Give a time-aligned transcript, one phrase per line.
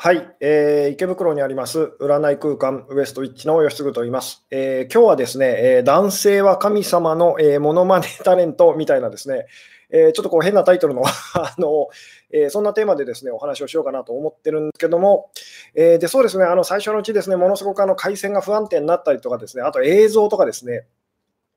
[0.00, 4.46] はい、えー、池袋にあります占い空間ウエストウィッチの吉嗣と言います。
[4.48, 9.46] えー、今日はですね、えー、男性は神様の、えー、モノマネタレントみたいなですね、
[9.90, 11.02] えー、ちょっとこう変なタイトルの
[11.34, 11.88] あの、
[12.30, 15.32] えー、そんなテーマでですねお話をしようかなと思ってるんですけども、
[15.74, 20.86] えー、でそうですねあの最初のうちですねものすごくあの回線が不安定になったりとかですねあと映像とかですね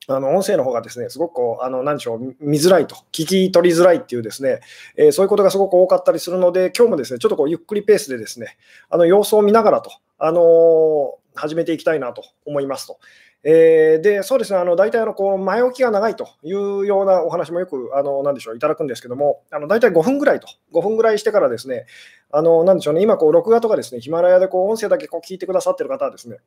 [0.07, 4.61] あの音声の方がですね、すごくこう、あの、何でしょう、見づらいと、聞き取りづらいっていうですね、
[4.97, 8.57] えー、そういうことがすごく多かったりするので、今日もですね、ちょっとこう、ゆっくりペースでですね、
[8.89, 12.97] あの、様子を見ながらと、あのー、始めていきたいなと思いますと。
[13.43, 21.85] えー、で、そうですね、あの、大体あの、こう、前置きが長いというようなお話もよく、あの、なんでしょう、いただくんですけども、あの、大体5分ぐらいと、5分ぐらいしてからですね、
[22.31, 26.37] あの、なんでしょうね、今、こう、録画とかですね、ヒマラヤでこう、音声だけこう聞いてくださってる方はですね、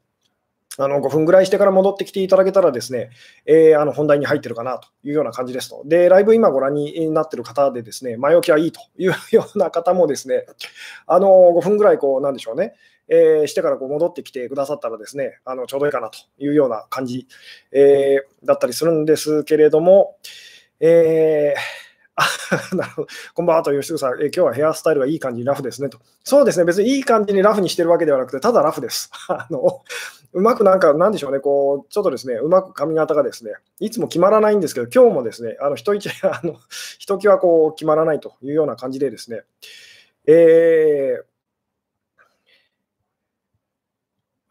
[0.78, 3.10] あの5分ぐらいしてから戻ってきていただけたらですね、
[3.46, 5.82] えー、あの本題に入ってるかなというような感じですと。
[5.84, 10.46] で、ライブ今ご覧になってる方でですね、前置きはいいというような方もですね、
[11.06, 12.74] あの5分ぐらいこう、なんでしょうね、
[13.08, 17.28] えー、してからこう戻ってきてくださったらですね、あのちょうどいいかなというような感じ、
[17.72, 20.16] えー、だったりするんですけれども、
[20.80, 21.84] えー
[22.76, 23.08] なるほど。
[23.34, 25.98] こんばんはと、吉嗣さん、え今日はヘアスタイルがいい感じにラフですねと。
[26.22, 29.10] そうですね、別にいい感じにラフにしてるわけではなくて、ただラフです。
[29.28, 29.82] あの
[30.34, 36.56] うまくなんか、なんでしょうね、こう、ちょっとですね、うまく髪型がですね、いつも決まらないんですけど、今日もですね、あの、人一、あの、
[36.98, 39.42] ひときわこう、決まらないというような感じでですね、
[40.26, 41.24] えー、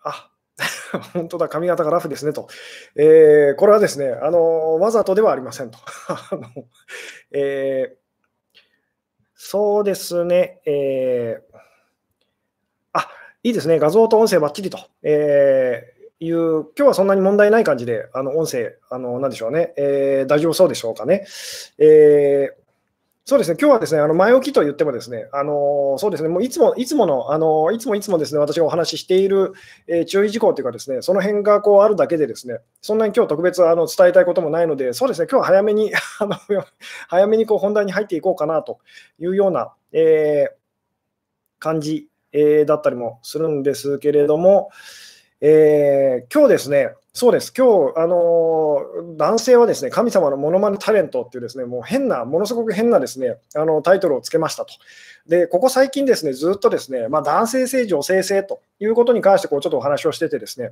[0.04, 0.30] あ、
[1.14, 2.48] 本当だ、髪型がラフですねと。
[2.96, 5.80] えー、これはですね、あのわざとではありませんと。
[6.08, 6.48] あの
[7.32, 8.60] えー、
[9.34, 11.54] そうですね、えー、
[13.44, 14.80] いいですね、画像と音声ばっちりと。
[15.04, 21.26] えーいう、今日はそんなに問題ない感じで、あの音声、あのなんでしょうね、えー、大丈夫そうでしょうかね。
[21.78, 22.64] えー
[23.26, 29.54] そうですね、今日はですね、あの前置きと言ってもですね、あのそうですね、もういつも、いつもの、あのいつもいつもですね、私がお話ししている、
[29.88, 36.36] えー、注意事項というかですね、その辺がこうあるだけでですね、そんなに今日特別あの伝えたいこともないので、そうですね、今日は早めに、 あの
[37.08, 38.80] 早めにこう本題に入っていこうかなと
[39.20, 40.54] いうような、えー、
[41.60, 44.70] 感じ、えー、だったりもするんですけれども、
[45.40, 48.80] えー、今日ですね、そうです、今日あの
[49.18, 54.74] 男性はですね神様のモノマネタレントっていうですねもう変な、ものすごく変なですねあのタイトルをつけましたと。
[55.28, 60.72] で、ここ最近ですね、ずっとですね、まあ、男性性、女性性ということに関してこうちょっとお話をしててですね、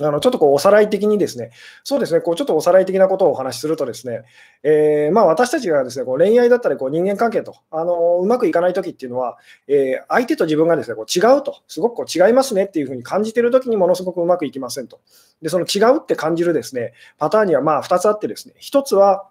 [0.00, 1.50] あのちょっとこうおさらい的にですね、
[1.84, 4.22] そうですね、こうちょっとおさらい的なことをお話しするとですね、
[4.64, 9.38] えー、まあ、私たちがですねこう恋愛だったりこう人間関係とあのうまくいかないときっていうのは、
[9.68, 15.00] えー、相手と自分がですねこう違うと、すごくこう違いますねっていうふうに感じてるときにものすごくうまくいきませんと。
[15.42, 19.28] で、その違うって感じるですねパターンにはまあ2つあってですね、1つは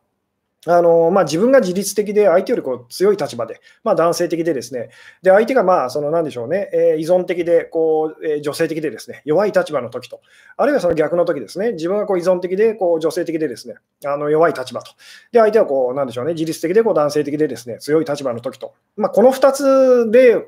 [0.66, 4.90] あのまあ、自分が自律的で、相手よりこう強い立場で、まあ、男性的で、ですね。
[5.22, 9.22] で相手がまあその何でしょうね、えー、依存的でこう、えー、女性的で、ですね。
[9.25, 10.22] 弱い立場の時と、
[10.57, 13.75] あるいはその逆の時ですね、自分がこう依存的でこう女性的で、ですね。
[14.06, 14.91] あの弱い立場と、
[15.31, 17.78] で相手はこうなんでしょうね、自律的でこう男性的で、ですね。
[17.80, 20.45] 強い立場の時と、まあ、この2つで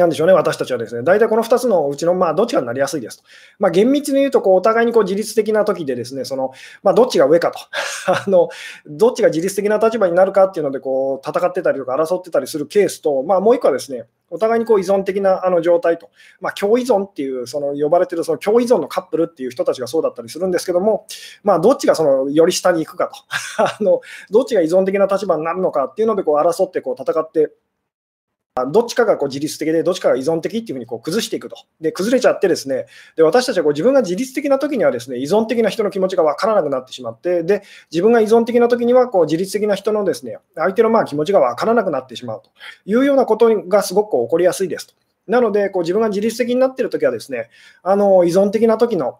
[0.00, 3.24] なんでしょうね、私たちはですね、大体この2つのうちの、まあ、どっちかになりやすいですと。
[3.58, 6.52] まあ、厳密に言うと、こうお互いにこう自律的な時でですね、その
[6.82, 7.58] まあ、どっちが上かと。
[8.12, 8.48] あの、
[8.86, 21.06] どっちが自律的な立場になるかっていうので、こう戦ってたりとか争ってたりするケースと、まあ、もう一個はですね、お互いにこう依存的なあの状態と、まあ、共依存っていう、その呼ばれてるその共依存のカップルっていう人たちがそうだったりするんですけども、
[21.44, 23.14] まあ、どっちがそのより下に行くかと。
[23.62, 27.52] あの、どっちが依存的な立場になるのかっていうのでこう争ってこう戦って
[28.64, 31.56] どっちかがこう自律的で、どっちかが依存的っていうふうにこう崩していくと。
[31.80, 42.50] で、崩れちゃってですね、で私たちはこう自分が自律的な時にはですね、依存的な人の気持ちが分からなくなってしまって、で、自分が依存的な時にはこう自律的な人のですね、相手のまあ気持ちが分からなくなってしまうと
[42.86, 44.94] いうようなことがすごく起こりやすいですと。
[45.26, 47.50] なので、こう自分が自律的になっている時はですね、
[47.82, 49.18] あの依存的な時の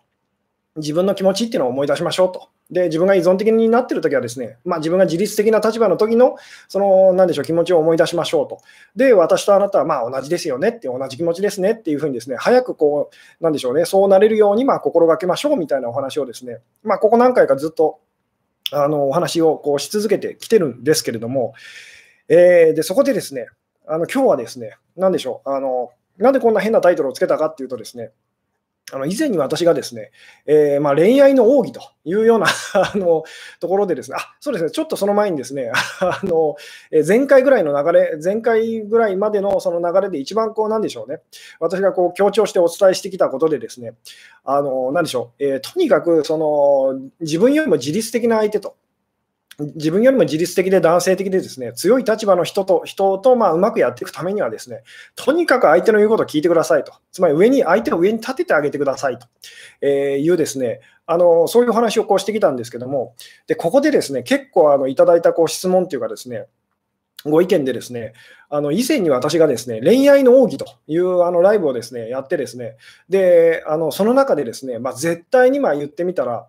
[0.77, 2.49] 自分の気持ちっていうのを思い出しましょうと。
[2.71, 6.37] で、自分が依存的になってるときはですね、まあ、自分が自律的な立場の時の、
[6.69, 8.61] その、なんでしょう、気持ちを思い出しましょうと。
[8.97, 13.11] で、私とあなたはまあ同じですよねって、同じ気持ちですねっていうふうにですね、早くこ
[13.41, 18.01] う、なんでしょうね、そうなれるようにまあ心がけましょうみたいなお話をですね、まあ、ここ何回かずっと、
[18.73, 21.55] あの、お話をこうし続けてきてるんですけれども、
[22.29, 23.47] えー、で、そこでですね、
[23.87, 28.11] あの、今日はですね、なんでしょう、あの、なんでこんな変なタイトルをつけたかっていうとですね、
[28.93, 30.13] あの以前に私がですね、
[30.47, 33.25] えー、まあ、恋愛の奥義というような あの
[33.59, 36.55] ところでですね、あそうですね、ちょっとその前にですね、 あの
[37.07, 41.21] 前回ぐらいの流れ、前回ぐらいまでのその流れで一番こう、なんでしょうね、
[41.59, 43.95] 私がこう強調してお伝えしてきたことでですね、
[44.45, 48.77] あのなんでしょう、えー、とにかくその自分よりも自律的な相手と
[49.59, 54.83] 自分よりも自律的で男性的でですね、強い立場の人と、人とまあうまくやっていくためにはですね、
[55.15, 56.93] とにかく相手の言うことを聞いてくださいと。
[57.11, 59.27] つまり上に、相手を上に立ててあげてくださいと。
[59.81, 63.15] えいうですね、あのそういう話をこうしてきたんですけども、
[63.47, 66.47] でここでですね、結構あのいただいたこう質問というかですね、
[67.25, 68.13] ご意見でですね、
[68.49, 72.77] あの以前に私がですね恋愛の奥義というあのライブをですねやってですね、
[73.09, 76.47] であのその中でですね、まあ、絶対にまあ言ってみたら、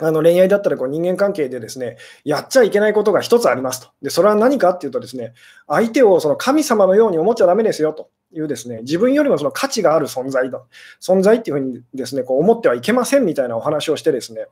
[0.00, 3.88] あの恋愛だったらこう人間関係でですね、やっちゃいけないことが一つありますと。
[4.00, 5.34] で、それは何かっていうとですね、
[5.66, 8.10] 相手をその神様のように思っちゃだめですよと。
[8.30, 10.62] いうですね、自分よりもその価値がある存在だ、
[11.00, 14.46] 存在っていうふうにですね、こう思ってはいけませんみたいなお話をしてですね、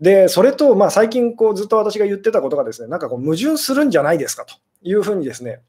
[0.00, 5.60] で、それとまあ最近こうずっと私が言ってたことがですね、なんかこう矛盾するんじゃないですかというふうにですね、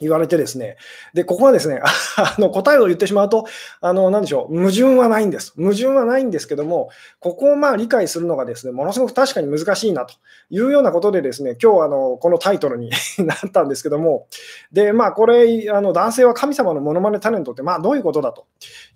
[0.00, 0.76] 言われてですね、
[1.12, 1.80] で、ここはですね、
[2.16, 3.46] あの答えを言ってしまうと、
[3.80, 5.52] あの、なんでしょう、矛盾はないんです。
[5.56, 10.14] 矛盾はないんですけども、ここをまあ理解するのがですね、ものすごく確かに難しいなと
[10.50, 14.26] いうようなことでですね、今日あの、このタイトルに なったんですけども、
[14.72, 18.46] で、まあ、これ、あの男性は神様のモノマネタレントって、まあ、どういうことだと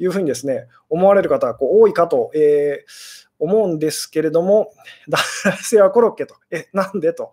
[0.01, 4.73] いうふうにですね、思われる方がこう多いかと、えー、思うんですけれども、
[5.09, 5.23] 男
[5.63, 7.33] 性はコロッケと、え、なんでと。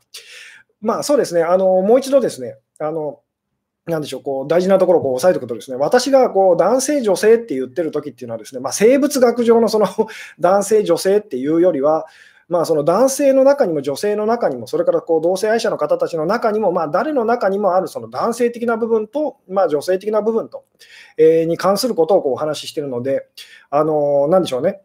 [0.81, 3.21] まあ、そうですね、あの、もう一度ですね、あの、
[3.87, 9.87] なんでしょう、こう大事なところをこう押さえておくとですね、私がこう男性、女性って言ってる時っていうのはですね、まあ、生物学上のその
[10.39, 12.07] 男性、女性っていうよりは、
[12.47, 20.63] まあ、その男性の中にも女性の中にも、それからこう同性愛者の方たちの中にも、ま、誰の中にもあるその男性的な部分と、まあ、女性的な部分と、
[21.17, 23.27] え、に関することをこうお話ししているので、
[23.69, 24.81] あのなんでしょうね、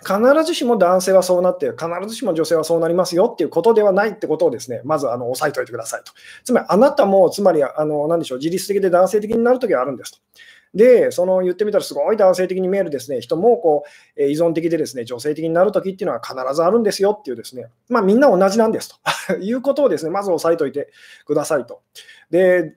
[0.00, 6.12] 必ずしも男性はそうなって、必ずしも女性はそうなりますよっていうことではないってことをですね、まずあの押さえておいてくださいと。
[6.44, 10.18] つまり、あなたも、つまり、あの何でしょう、自律的で男性的になるときはあるんですと。
[10.74, 13.84] で、その言ってみたらすごい男性的に見えるですね人もこ
[14.16, 20.90] う依存的でですね女性的になるときっていうのは必ずあるんですよっていうですね、まあ、みんな同じなんですと いうことをですねまず押さえておいて
[21.24, 21.80] くださいと。
[22.30, 22.76] で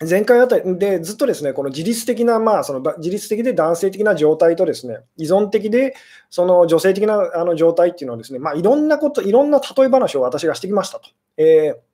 [0.00, 5.96] 前回あたりでずっとですね、この自律的な、まあ、その自律的で男性的な状態とですね、依存的で
[6.30, 11.10] その女性的なあの状態っていうのはですね、まあ、いろんなこと、いろんな例え話を私がしてきましたと。
[11.36, 11.87] えー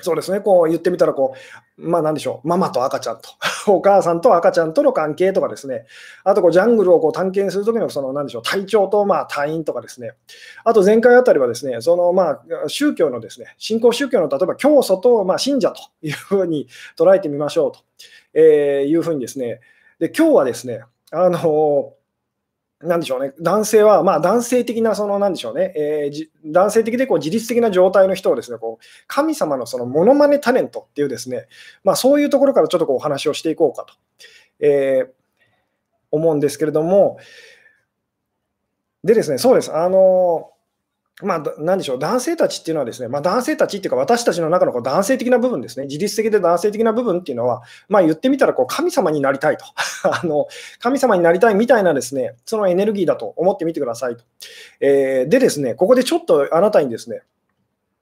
[0.00, 1.34] そうですね、こう言ってみたらこ
[1.78, 3.30] う、まあなんでしょう、ママと赤ちゃんと、
[3.72, 5.86] お母さんと赤ちゃんとの関係とかですね、
[6.22, 10.12] あとこうジャングルをこう探検するときのそのなんでしょう、隊長とまあ隊員とかですね、
[10.64, 17.78] あと前回あたりはですね、そのまあ宗教のですね、信仰宗教の例えば教祖とまあ信者というふうに捉えてみましょうと、
[18.34, 19.60] えいうふうにですね、
[19.98, 21.94] で今日はですね、あの
[22.82, 31.46] なんでしょうね、男性は、まあ、男性的な、その、なんでしょうね、えー、男性的でこう自律的な状態の人をですね、こう神様のそのモノマネタレントっていうですね、
[31.84, 33.94] まあ、そういうところからちょっとこうお話をしていこうかと、
[34.60, 35.08] えー、
[36.10, 37.18] 思うんですけれども、
[39.04, 40.50] でですね、そうです、あの
[41.22, 49.64] まあ、なんでしょう、男性たちっていうのはですね、まあ、男性たちっていうか、私たちの中のこう男性的な部分ですね、自律的で男性的な部分っていうのは、まあ、言ってみたらこう神様になりたいと
[50.04, 50.46] あの、
[50.78, 54.24] 神様になりたいみたいなですね、そのエネルギーだと思ってみてくださいと。
[54.80, 57.22] えー、でですね、ここでちょっとあなたにですね、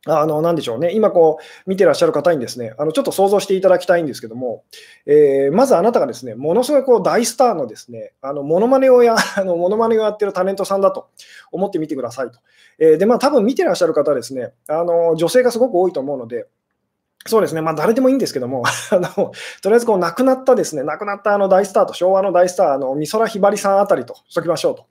[0.06, 0.93] あの、なんでしょうね。
[0.93, 4.64] 今、こう、見てらっしゃる方にですね、あの、ちょっと想像していただきたいんですけども、
[5.06, 11.08] えー、まずあなたがですね、ものすごいこう、大スターのですね、あの、モノマネをや、 あの、モノマネをやってるタレントさんだと
[11.52, 12.38] 思ってみてくださいと。
[12.79, 16.46] えー、で、まあ、多分見てらっしゃる方はですね、あの、女性がすごく多いと思うので、
[17.27, 19.08] そうですね、まあ、誰でもいいんですけども、 あの
[19.63, 24.87] とりあえずこう亡くなったですね、亡くなったあの大スターと、昭和の大スター、あの美空ひばりさんあたりとしときましょうと。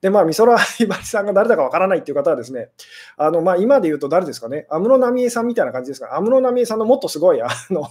[0.00, 2.70] で、まあ、美空ひばりさんが誰だかわからないっていう方はですね、
[3.16, 7.86] あのまあ、今で言うと誰ですかね、安室奈美恵さんみたいな感じですか、安室奈美恵さんのもっとすごい、あの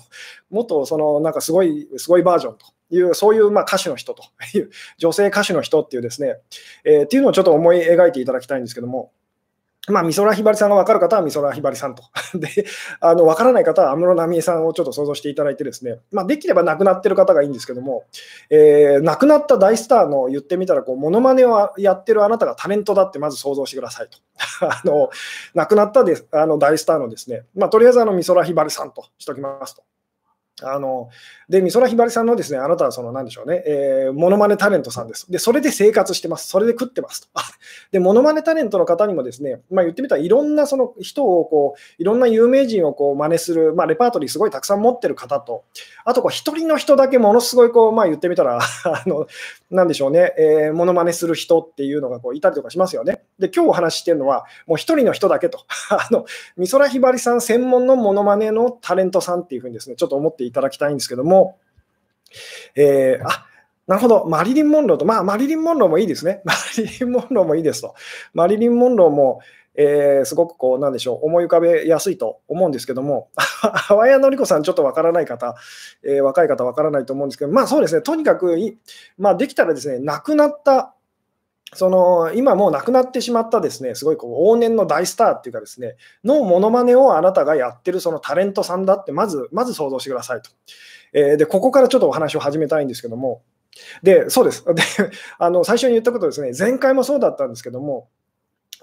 [0.50, 4.24] もっとそのなんかすごい、すごいバージョンという、そういうまあ歌手の人と
[4.56, 6.38] いう、女性歌手の人っていうですね、
[6.84, 9.12] えー、っていうのをちょっと思い描いていただきたいんですけども、
[9.90, 12.04] まあ、美空ひばりさんが分かる方は美空ひばりさんと。
[12.40, 12.66] で、
[13.02, 18.06] あの分からない方は安室奈美恵さんをちょっと想像していただいてですね、まあ、できれば亡くなってる方がいいんですけども、
[18.50, 24.18] えー、亡くなった大スターの言ってみたら、こう、モノマネをやってるあなたがタレントだってまず想像してくださいと。
[24.66, 25.10] あの、
[25.54, 29.84] 亡くなったであの大スターのですね、まあ、とりあえずあの美空ひばりさんとしときますと。
[30.64, 31.10] あの
[31.50, 35.32] で、美空ひばりさんのですね、あなたはその、なんでしょうね、えー、モノマネタレントさんです。
[35.32, 36.48] で、それで生活してます。
[36.48, 37.28] それで食ってますと。
[37.92, 45.64] で、モノマネタレントの方にもですね、まあ、言ってみたらいろんなその人をこう、いろんな有名人をこう真似する、まあ、レパートリーすごいたくさん持ってる方と、
[46.06, 49.28] あとこう、一人の人だけものすごいこう、まあ、言ってみたら、 あの、
[49.74, 53.24] なんでしょうね、え、モノマネする人っていうのがこういたりとかしますよね。
[53.40, 55.66] で、今日お話ししてるのは、もう一人の人だけと。
[55.90, 56.26] あの、
[56.58, 61.58] 美空ひばりさん専門のモノマネのタレントさんっていうふうにですね、ちょっと思っていただきたいんですけども、
[62.76, 63.46] えー、あ
[63.88, 66.42] なるほど、マリリン・モンローと、まあ、マリリン・モンローもいいですね。
[66.46, 67.96] マリリン・モンローもいいですと。
[68.34, 69.42] マリリン・モンローも、
[69.76, 73.30] えー、すごくこう、なんでしょう、思い浮かべやすいと思うんですけども、
[73.90, 75.56] あわやのりこさん、ちょっとわからない方、
[76.04, 78.56] えー、若い方わからないと思うんですけど、まあそうですね、とにかく、
[79.18, 80.94] まあ、できたらですね、亡くなった
[81.76, 90.52] その今もう亡くなってしまったですね、すごいこう往年の大スターっていうかですね、のものまねをあなたがやってるそのタレントさんだって、まず、まず想像してくださいと。
[91.14, 93.42] えー、で、ここからちょっとお話を始めたいんですけども、
[94.04, 94.66] で、そうです。
[94.66, 94.82] で、
[95.40, 98.08] あの、最初に言ったことですね、前回もそうだったんですけども、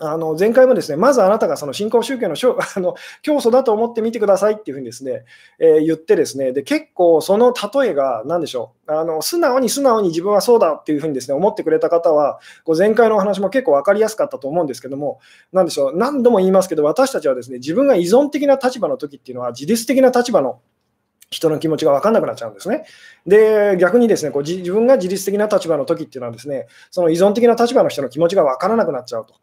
[0.03, 2.35] あの前回もですね、まずあなたがその新興宗教の
[2.77, 5.25] あの教祖だと思ってみてくださいっていうふうにですね、
[5.59, 15.21] えー、言ってですね、で結構その例えが何でしょうあの、素直に素直に自分はそうだっていうふうにですね、思ってくれた方は、こう前回のお話も結構分かりやすかったと思うんですけども、
[15.53, 20.61] 何でしょう、何度も言いますけど、私たちはですね、自分が依存的な立場の時っていうのは、自律的な立場の
[21.31, 22.85] 人の気持ちが分かんなくなっちゃうんですね。
[23.25, 29.35] で、逆にですね、こう自分が自律的な立場の時っていうのはですね、その依存的な立場の人の気持ちが分からなくなっちゃうと。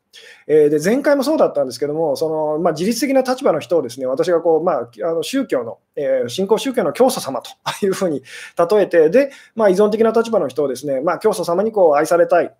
[0.47, 7.51] えー、で、前回もそうだったんですけども、そのまあ、自律的な立場の人をですね、私がこう、まあ、あの宗教の、えー、信仰宗教の教祖様と
[7.85, 8.21] いうふうに
[8.57, 12.53] 例えて、で、まあ、依存的な立場の人をですね、まあ、教祖様にこう愛されたい。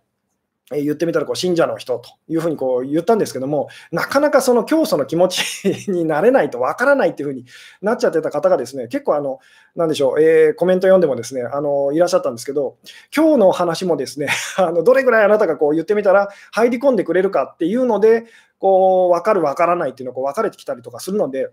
[0.71, 5.41] 言ってみたらこう信者の人というふうにこう言ったんですけども、なかなかその教祖の気持ち
[5.89, 7.45] になれないとわからないっていうふうに
[7.81, 9.39] なっちゃってた方がですね、結構あの、
[9.75, 12.75] なんでしょう、えー、コメント読んでもですね、あのいらっしゃったんですけど、
[13.15, 18.25] 今日の話もですね、 あのどれぐらいあなたがこう言ってみたら入り込んでくれるかっていうので、
[18.59, 21.49] こう分かる、分からないっていうのがこう分かれてきたりとかするので、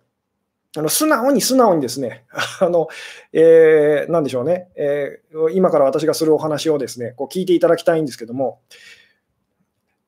[0.76, 2.24] あの素直に素直にですね、
[2.60, 2.88] あの
[3.32, 8.60] えー、なんでしょうね、えー、今から私がするお話をですね、こう聞いていただきたいんですけども、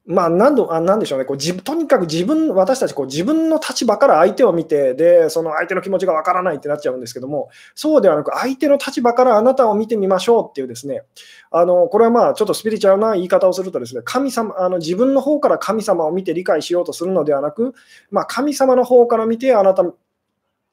[0.07, 1.25] まあ、何度あなんでしょうね。
[1.25, 11.03] こう自とにかく自分私たちこう自分の立場から相手を見てでその相手の気持ちがわからないってなっちゃうんですけどもそうではなく相手の立場からあなたを見てみましょうっていうですね
[11.51, 17.75] あのこれはまあちょっとスピリチュアルな言い方をするとですね神様あの自分の方から神様を見て理解しようとするのではなく、
[18.13, 19.83] まあ、神様の方から見てあなた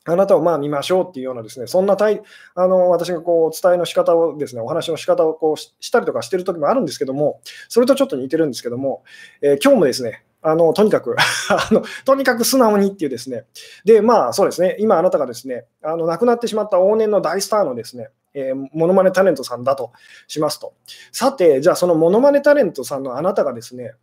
[0.05, 2.21] あなたをまあ見ましょうっていうようなですね、そんな対
[2.55, 9.03] あの私がこう伝えの仕方をですね、お話の仕方をこうしたりとかしてる時もあるんですけども、それとちょっと似てるんですけども、
[9.41, 11.15] えー、今日もですね、あのとにかく
[11.49, 13.45] あの、とにかく素直にっていうですね、
[13.85, 19.91] で、まあそうですね、今あなたがですね、あの亡くなってしまった往年の大スターのですね、えー、モノマネタレントさんだと
[20.27, 20.73] しますと。
[21.11, 23.93] さて、じゃあそのモノマネタレントさんのあなたがですね、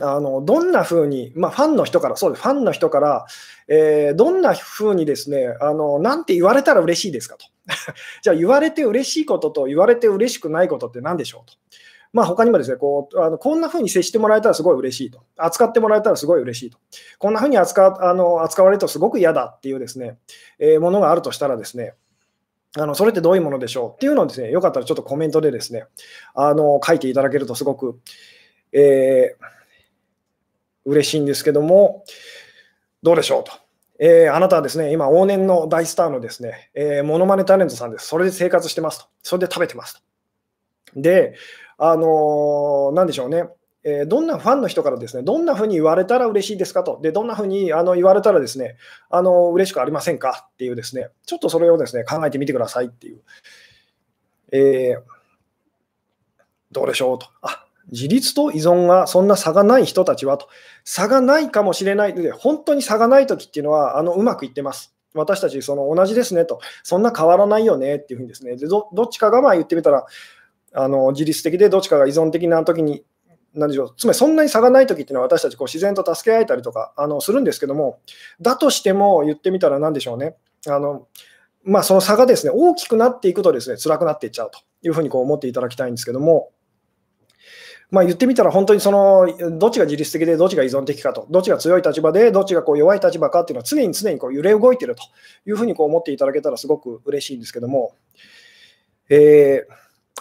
[0.00, 3.26] あのどんなふうに、まあ、ファンの人から、そうです、ファンの人から、
[3.68, 7.46] えー、どんなふうにですね、あの、なんて言われたら嬉しいですかと。
[8.22, 11.56] じゃあ、言われて嬉しいことと言われて嬉しくないことって何でしょうと。
[12.12, 15.20] まあ、他にもですね、こうあのこんなふうに接してもらえたらすごい嬉しいと。
[15.36, 16.78] 扱ってもらえたらすごい嬉しいと。
[17.18, 20.16] こんなふうに扱あの扱われるとすごく嫌だっていうですね、
[20.58, 21.92] えー、ものがあるとしたらですね、
[22.78, 23.90] あのそれってどういうものでしょう？
[23.96, 25.84] っていうのをですね、よかったらちょっとコメントでですね、
[26.34, 27.98] あの書いていただけるとすごく、
[28.72, 29.55] えー
[30.86, 32.04] 嬉しいんですけども、
[33.02, 33.52] どうでしょうと。
[33.98, 38.06] えー、あなたはですね、今、往年の大スターのですね、えー、モノマネタレントさんです。
[38.06, 39.06] それで生活してますと。
[39.22, 40.02] それで食べてます
[40.94, 41.00] と。
[41.00, 41.34] で、
[41.78, 43.44] あのー、なんでしょうね。
[43.88, 48.76] え、どんなファンの人からですね、どんなふうに言われたら嬉しいですかと、でどんなふうにあの言われたらですね、
[49.10, 53.20] あの嬉しくありませんかっていうですね、ちょっとそれをですね考えてみてくださいっていう。
[54.50, 55.02] えー、
[56.72, 57.28] どうでしょうと。
[57.42, 60.48] あ自立と依存がそんな差がない人たちはと、
[60.84, 64.94] 差がないかもしれないので、本当に差がないときっていうのはあのうまくいってます。
[65.14, 70.04] 私たちその同じですねと、そんな変わらないよねっていうふうにですね、でどっちかがまあ言ってみたら
[70.74, 73.04] あの自律的でどっちかが依存的なときに、
[73.54, 78.00] なんでしょうつまりそんなに差がないときっていうのは私たちこう自然と助け合えたりとかあのするんですけども、
[78.40, 80.36] だとしても言ってみたらなんでしょうね。
[80.68, 81.06] あの
[81.64, 86.50] まあ、その差がですね大きくなっていくとですね辛くなっていっちゃうというふうにこう思っていただきたいんですけども、
[87.90, 95.02] まあ、言ってみたら、本当にそのどっちが自律的でどっちが依存的かと、どっちが強い立場でどっちがこう弱い立場かっていうのは常に常にこう揺れ動いていると
[95.46, 97.94] いうふうにこう思っていただけたらすごく嬉しいんですけども、
[99.08, 99.72] えー、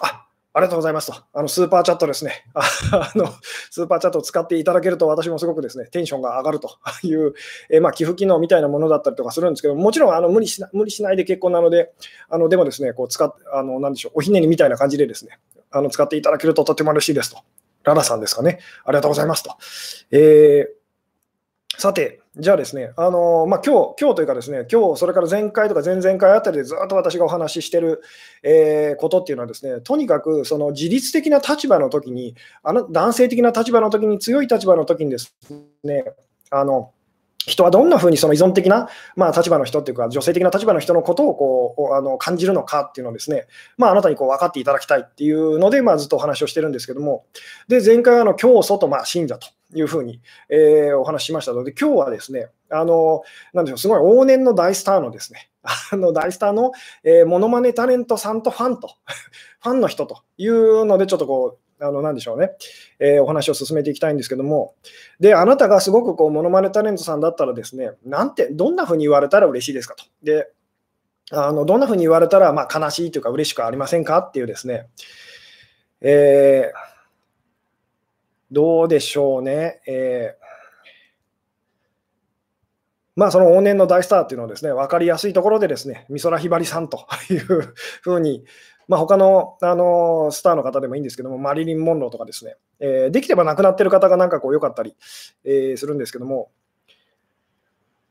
[0.01, 2.45] あありがとうございますと、あのスーパーチャットですね。
[2.55, 3.27] あの、
[3.69, 6.77] スーパーチャットを使っていただけると、私もすごくですねテンションが上がると。
[7.03, 7.33] いう、
[7.69, 11.91] え、まあ、寄付機能みたいなものだったりとかするんですけど、もちろんあの無理しな無理しないで結構なので、
[12.29, 15.39] あのでもですね、こう使っあのなんでしょう、おひねりみたいな感じでですね、
[15.71, 17.39] あの使っていただけるととても嬉しいですと。
[17.85, 18.59] ララさんですかね。
[18.83, 19.55] ありがとうございますと。
[20.11, 28.01] えー、さて、じゃあですね、あのー、まあ、今日、今日というかですね、今日、それから前回とか前々回あたりでずっと私がお話ししてる、
[28.43, 35.33] えー、ことっていうのはですね、とにかくその自律的な立場の時に、あの男性的な立場の時に、強い立場の時にです
[35.83, 36.03] ね、
[36.49, 36.91] あの、
[37.47, 43.47] 人はどんなふうにその依存的な、まあ、立場の人っていうか、女性的な立場の人のことをこうあの感じるのかっていうのをですね、
[43.77, 47.25] まあ、あなたにこう分かっていただきたいっていうので、まあ、ずっとお話をしてるんですけども、
[47.67, 53.23] で前回はあの教祖とまあ信者というふうに、えー、お話ししましたので、今日はですね、あの
[53.53, 55.49] なんでしょう、すごい往年の大スターのですね、
[55.91, 56.71] あの大スターの、
[57.03, 58.89] えー、モノマネタレントさんとファンと、
[59.61, 62.51] ファンの人というので、ちょっとこう、あの、なんでしょうね、
[62.99, 64.75] えー、お話を進めていきたいんですけども、
[65.19, 70.05] で、あなたがすごくこう、モノマネタレントさんだったらですね、なんて、どんなふうに言われたら嬉しいですかと。
[70.23, 70.49] で、
[71.31, 74.87] あのどんなふうに言われたら、まあ、悲しいというか、嬉しくありませんかっていうですね、
[76.01, 76.77] えー、
[78.51, 79.81] どうでしょうね。
[79.87, 80.45] えー
[83.15, 88.43] まあ、その往年の大スターっていうのをですね、分かりやすいところでですね、美空ひばりさんというふうに、
[88.87, 94.95] まあ、他のあのスターの方でもいいんですけども、マリリン・モンローとかですね、えー、できれば亡くなってる方がなんかこう良かったり、
[95.43, 96.51] えー、するんですけども、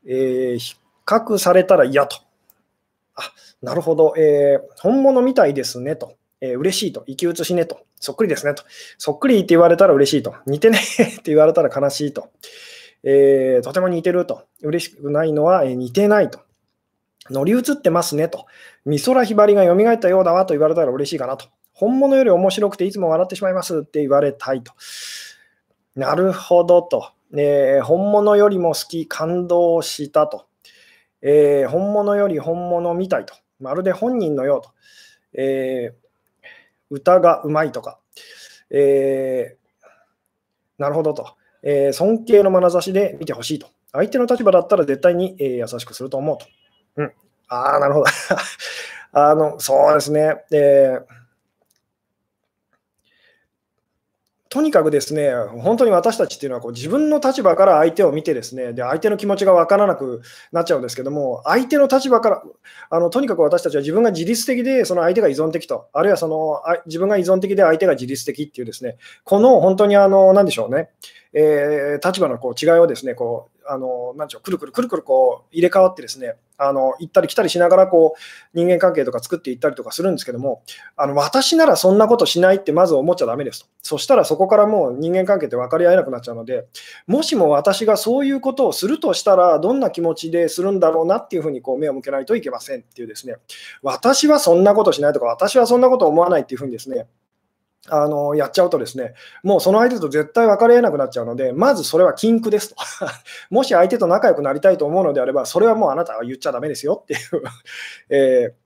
[0.07, 2.17] えー、比較されたら嫌と。
[3.15, 6.17] あ、なるほど、えー、本物みたいですねと。
[6.41, 7.03] えー、嬉しいと。
[7.07, 7.85] 生き写しねと。
[7.99, 8.63] そっくりですねと。
[8.97, 10.35] そっくりって言われたら嬉しいと。
[10.45, 12.29] 似てねって言われたら悲しいと。
[13.03, 14.43] えー、とても似てると。
[14.61, 16.39] 嬉しくないのは、えー、似てないと。
[17.29, 18.45] 乗り移ってますねと。
[18.85, 21.47] 美空ひばりが蘇ったようだわと言われたら嬉しいかなと。
[21.73, 24.73] 本物より面白くていつも笑ってしまいますって言われたいと。
[25.95, 27.11] なるほどと。
[27.35, 30.45] えー、本物よりも好き、感動したと。
[31.21, 33.33] えー、本物より本物みたいと。
[33.59, 34.71] まるで本人のようと。
[35.33, 35.93] えー、
[36.89, 37.99] 歌がうまいとか。
[38.69, 39.57] え
[40.77, 43.67] なるほどと、え尊敬の眼差しで見てほしいと。
[43.91, 46.45] 相手の立場だったら絶対に、え優しくすると思うと。
[46.97, 47.13] うん。
[47.47, 48.05] ああ、なるほど。
[49.11, 50.43] あの、そうですね。
[50.51, 51.25] えー
[54.55, 55.33] とにかくですね、
[55.63, 60.21] 本当に私たちっていうのはこう自分の立場から相手を見てですね、で相手の気持ちが分からなく
[60.53, 62.43] なっちゃうんですけども、相手の立場から
[62.89, 70.89] あの、とにかく私たちは自分が自律的で、その相手が依存的と、あるいはその自分が依存的で相手が自律的っていうですね、この本当にあの、なでしょうね、
[71.33, 78.19] えー、立場のこう違いをですね、こうあのなんでしょうくるくるくるくるこう入れ替わってですねあの行ったり来たりしながらこう
[78.53, 80.63] 人間関係とか作っていったりとかするんですけども
[80.95, 83.67] あの私ならそんなことしないってまず思っちゃだめですと。
[83.81, 86.67] そしたらそこからもう人間関係って分かり合えなくなっちゃうので
[87.07, 93.35] もしも私がそういうことをするとしたらどんな気持ちでするんだろうなっていうふうにこう目を向けないといけませんっていうですね。
[93.81, 97.07] 私はそんなことしないとか私はそんなこと思わないっていうふうにですね
[97.89, 102.75] あのやっちゃうとですね、もうその相手と絶対別れなくなっちゃうので、まずそれは禁句ですと。
[103.49, 107.19] もし相手と仲良くなりたいと思うのであれば、それはもうあなたは言っちゃだめですよっていう
[108.09, 108.65] えー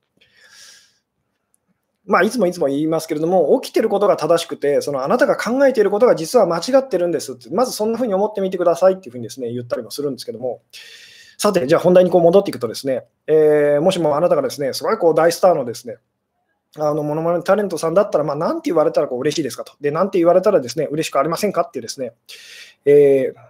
[2.06, 10.64] まあ、いつもいつも言いますけれども、起きてることが正しくて、そのあなたが考えていることが実は間違ってるんですって、まずそんなふうに思ってみてくださいっていうふうにですね言ったりもするんですけども、
[11.38, 15.98] さて、じゃあ本題にこう戻っていくとですね、えー、もしもあなたがですね、すごいこう大スターのですね、
[16.78, 19.74] あのモノマネタレントさんだったら、まあ、なんて言われたらこう嬉しいですかと。
[19.82, 22.14] で、なんて言われたらですね、嬉しくありませんかっていうですね、
[22.86, 23.50] えー、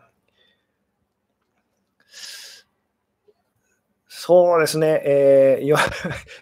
[4.07, 5.75] そうですね、えー、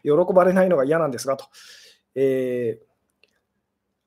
[0.28, 1.46] 喜ばれないのが嫌なんですがと。
[2.14, 2.86] えー、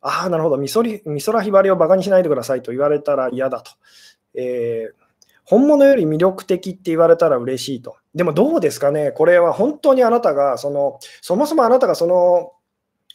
[0.01, 3.73] ああ、なるほど、美空ひばりをバカにしないでくださいと言われたら嫌だと。
[4.35, 5.05] えー、
[5.45, 7.97] 本物より魅力的って言われたら嬉しいと。
[8.15, 12.53] でもどうですかね、これは本当にあなたがその、そもそもあなたがその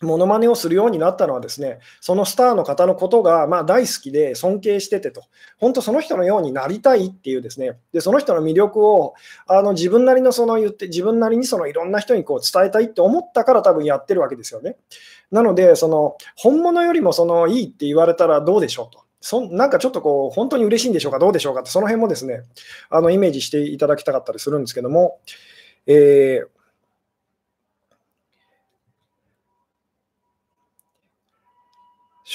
[0.06, 5.24] モノマネをするようになったのはですね、そのスターの方のことがま大好きで尊敬しててと、
[5.58, 9.14] 本当その人のようになりたいっていうですね、でその人の魅力を
[9.48, 14.78] あの自分なりのその言って、自分なりにそのいろんな人にこう伝えたいって思ったから多分やってるわけですよね。
[15.32, 19.04] なので、その本物よりもそのいいって言われたらどうでしょうと。
[19.22, 22.44] そなんかちょっとこう本当に嬉しいんでしょうか、どうでしょうかって、その辺もですね、
[22.90, 25.20] あのイメージしていただきたかったりするんですけども、
[25.88, 26.55] えー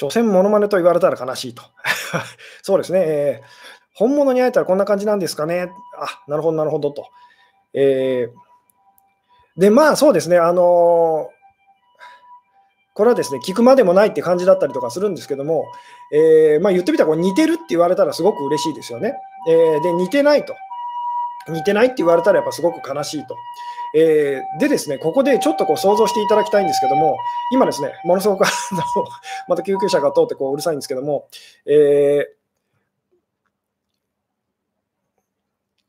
[0.01, 1.61] 所詮モノマネと言われたら悲しいと。
[2.63, 3.47] そうですね、えー、
[3.93, 5.69] 本物に会えたらこんな感じなんですかね。
[5.95, 7.07] あ、なるほど、なるほどと。
[7.75, 11.41] えー、で、まあそうですね、あのー、
[12.95, 15.65] これはですね、聞くまでもないって感じだったりとかするんですけども、
[16.11, 19.13] えー、まあ、言ってみたらこう似てるって言われたらすごく嬉しいですよね。
[19.47, 20.55] えー、で、似てないと。
[21.47, 23.35] 似てないって言われたらやっぱすごく悲しいと。
[23.93, 27.17] えー、でですね、ここでちょっとこう想像していただきたいんですけども、
[27.51, 28.45] 今ですね、ものすごく
[29.47, 31.27] また救急車が通ってこううるさいんですけども、
[31.65, 32.25] えー、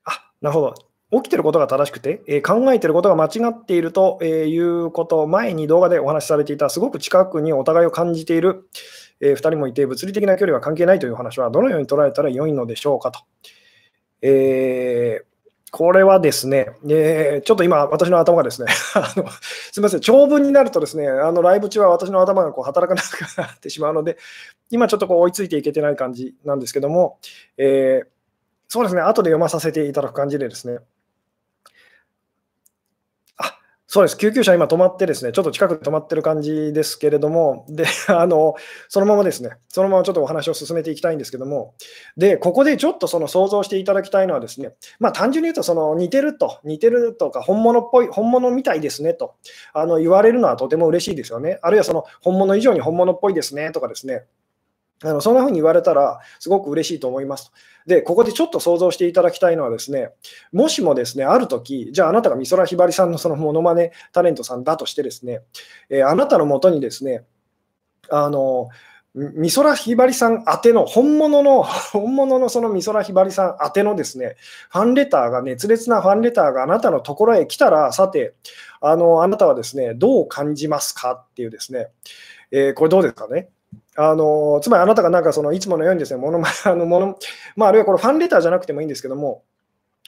[0.04, 0.74] あ、なるほど。
[1.12, 8.66] 起きてることが正しくて、えー、考えてることが間違っているということ前に動画でお話しされていた、すごく近くにお互いを感じている、
[9.20, 13.20] えー、2人もいて、物理的な距離は関係ないという話はどのように捉えたら良いのでしょうかと。
[14.22, 15.31] えー
[15.72, 19.26] これはですね、えー、ちょっと今、私の頭がですね あの、
[19.72, 24.18] すみません、長文になるとですね、あのライブ中は私の頭がこう働かなくなってしまうので、
[24.68, 27.18] 今ちょっとこう追いついていけてない感じなんですけども、
[27.56, 28.06] えー、
[28.68, 30.78] そうですね、後で読まさせていただく感じでですね、
[33.94, 38.54] そうです、救急車今止まってですね、ちょっと近くで止まってる感じですけれども、で、 あの、
[38.88, 41.74] そのままですね、そのままちょっとお話を進めていきたいんですけども、
[42.16, 49.34] で、ここでちょっとその想像していただきたいのはですね、まあ単純に言うと、その似てると、似てるとか、本物っぽい、本物みたいですねと
[49.74, 51.58] あの言われるのはとても嬉しいですよね。
[51.60, 54.24] あるいはその本物以上に本物っぽいですねとかですね、
[55.04, 57.52] あのそんな風に言われたら、すごく嬉しいと思いますと。
[57.86, 60.10] で、ここでちょっと想像していただきたいのはですね、
[60.52, 65.40] もしもですね、あるとき、じゃああなたが美空ひばりさんのそのモノマネタレントさんだとしてですね、
[65.88, 67.24] えー、あなたのもとにですね、
[68.10, 68.68] あの、
[69.14, 71.62] 美空ひばりさん宛ての、本物の、
[71.92, 74.36] 本物のその美空ひばりさん宛てのですね、
[74.70, 78.34] ファンレターが、熱烈なファンレターがあなたのところへ来たら、さて、
[78.80, 81.88] あの、あなたはですね、どう感じますかっていうですね、
[82.50, 83.50] えー、これどうですかね？
[83.96, 87.18] あのつまりあなたがなんかそのいつものようにですね、ものあのもの
[87.56, 89.42] まあ、あるいはこれファンレターじゃなくてもいいんですけども、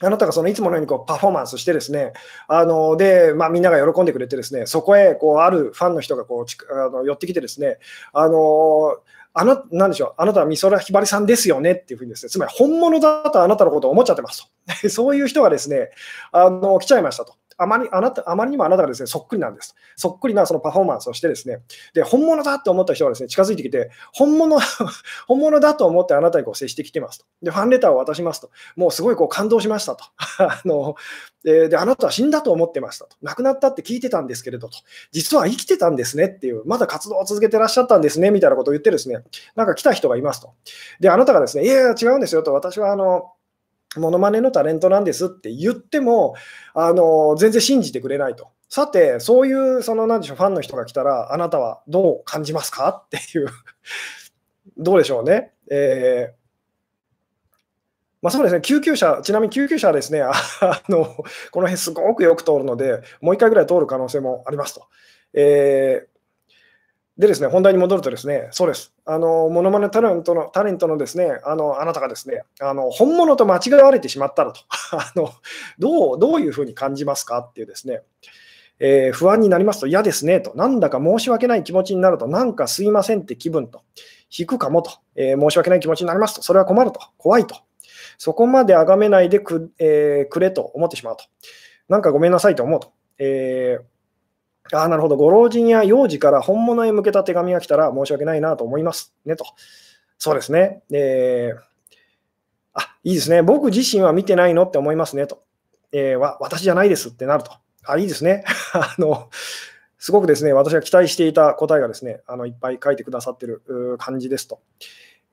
[0.01, 2.13] あなたがそのいつものようにこうパフォーマンスしてですね、
[2.47, 7.77] あので、まあ、みんなが喜んでくれてですね、そこへこうあるファンの人がこうあの寄ってきてですね、
[8.11, 8.97] あの
[9.33, 14.49] あななんでしょう、あなたは美空ひばりさんですよねっていうふうにですね、つまり本物だとあなたのことを思っちゃってます
[14.81, 14.89] と。
[14.89, 15.91] そういう人がですね、
[16.31, 17.33] あの来ちゃいましたと。
[17.57, 19.75] あまりあなたあまりにもあなたがですねそっくりなんです。
[19.95, 21.61] そっくりなそのパフォーマンスをして、ですね
[21.93, 24.59] で本物だと思った人がですね近づいてきて、本物
[25.27, 27.25] 本物だと思ってあなたにこう接してきてますと。
[27.41, 28.49] で、ファンレターを渡しますと。
[28.75, 30.05] もうすごいこう感動しましたと。
[30.39, 30.95] あの
[31.43, 33.15] でで、あなたは死んだと思ってましたと。
[33.21, 34.77] 亡くなったって聞いてたんですけれどと。
[35.11, 39.23] 実は生きてたんですねっていう、まだ活動を続けてらっしゃったんですねみたいなことを言って、ですね
[39.55, 40.53] なんか来た人がいますと。
[40.99, 42.53] で、あなたがですね、いやいや違うんですよと。
[42.53, 43.31] 私はあの
[43.99, 46.35] モノマネのタレントなんですって言っても、
[46.73, 48.49] あの全然信じてくれないと。
[48.69, 53.47] さて、そういう、その、なんでしょう、ファンの人が来たら、あなたはどう感じますかっていう
[54.77, 55.53] どうでしょうね。
[55.71, 56.45] えー
[58.21, 60.33] まあ、そうですね、救急車、ちなみに救急車はですね、 あ
[60.89, 64.87] のこの辺すごくよく通るので、もう1回ぐらい通る可能性もありますと。
[65.33, 66.14] えー
[67.17, 68.93] でですね、本題に戻るとですね、そうです。
[69.05, 74.59] あの、モノマネタレントの、タレントのですね、あの、あなたがですね、あの、本物と間違われてしまったらと、
[74.91, 75.31] あの、
[75.79, 78.01] どう、どういうふうに感じますかっていうですね、
[78.79, 83.83] えー、不安になりますと嫌ですねと、なんだか申し訳ない気持ちになると、なんかすいませんって気分と、
[84.37, 87.55] 引くかもと、えー、申し訳ない気持ちになりますと、それは困ると、怖いと、
[88.17, 91.23] そこまで崇めないでく,、えー、くれと思ってしまうと、
[91.87, 92.91] なんかごめんなさいと思うと。
[93.19, 93.94] えー
[94.71, 95.17] あ、なるほど。
[95.17, 99.45] ご老人や幼児から本物へ向けた手紙が来たら申し訳ないなと思いますねと。
[100.17, 100.81] そうですね。
[100.91, 101.59] えー、
[102.73, 103.41] あ、いいですね。
[103.43, 105.43] 僕自身は見てないのって思いますねと。
[105.91, 107.51] えー、わ私じゃないですってなると。
[107.83, 108.43] あ、いいですね。
[108.73, 109.29] あの、
[109.99, 113.61] すごくですね、私が期待していた答えがですね、あのいっぱい書いてくださってる
[113.99, 114.61] 感じですと。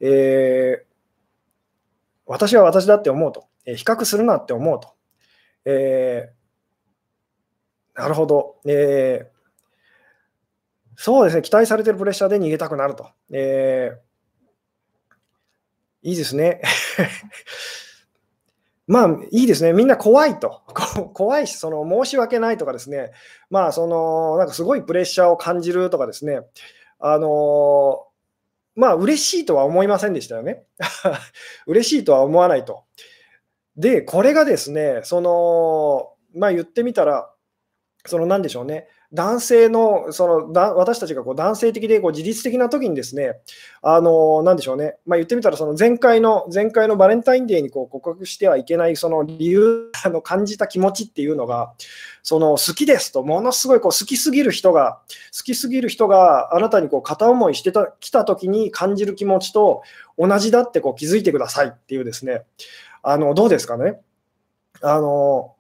[0.01, 0.85] えー、
[2.27, 3.47] 私は私だって思うと。
[3.64, 4.95] え比較するなって思うと。
[5.64, 6.41] えー
[7.94, 8.57] なるほど。
[8.64, 9.33] えー、
[10.96, 13.11] そうですね、期待されてるプレッシャーで逃げたくなると。
[13.33, 16.62] えー、いいですね。
[18.87, 19.72] まあ、いいですね。
[19.72, 20.62] みんな怖いと。
[21.14, 23.12] 怖いし、その申し訳ないとかですね、
[23.48, 26.40] まあ、その、なんかすごいプレッシャーを感じるとかですね、
[26.98, 28.07] あの
[28.74, 30.64] まあ、嬉しいとは思いませんでしたよね。
[31.66, 32.85] 嬉しいとは思わないと。
[33.76, 37.32] で、これがですね、その、まあ言ってみたら、
[38.04, 43.38] そのなんでしょうね、男性の、そのだ私たちがこう男性的でこう自律的な時にですね、
[43.82, 51.74] あのなんでしょうね、まあ、言ってみたら、その前回の前回のバレンタインデーにこう告白してはいけないその理由、 あの感じた気持ちっていうのが、
[52.22, 55.00] その好きですと、ものすごいこう好きすぎる人が、
[55.36, 59.82] 好きすぎる人があなたにこう片思いしてたきた時に感じる気持ちと
[60.18, 62.42] 同じだってこう気づいてくださいっていうですね、
[63.02, 64.00] あのどうですかね。
[64.80, 65.54] あの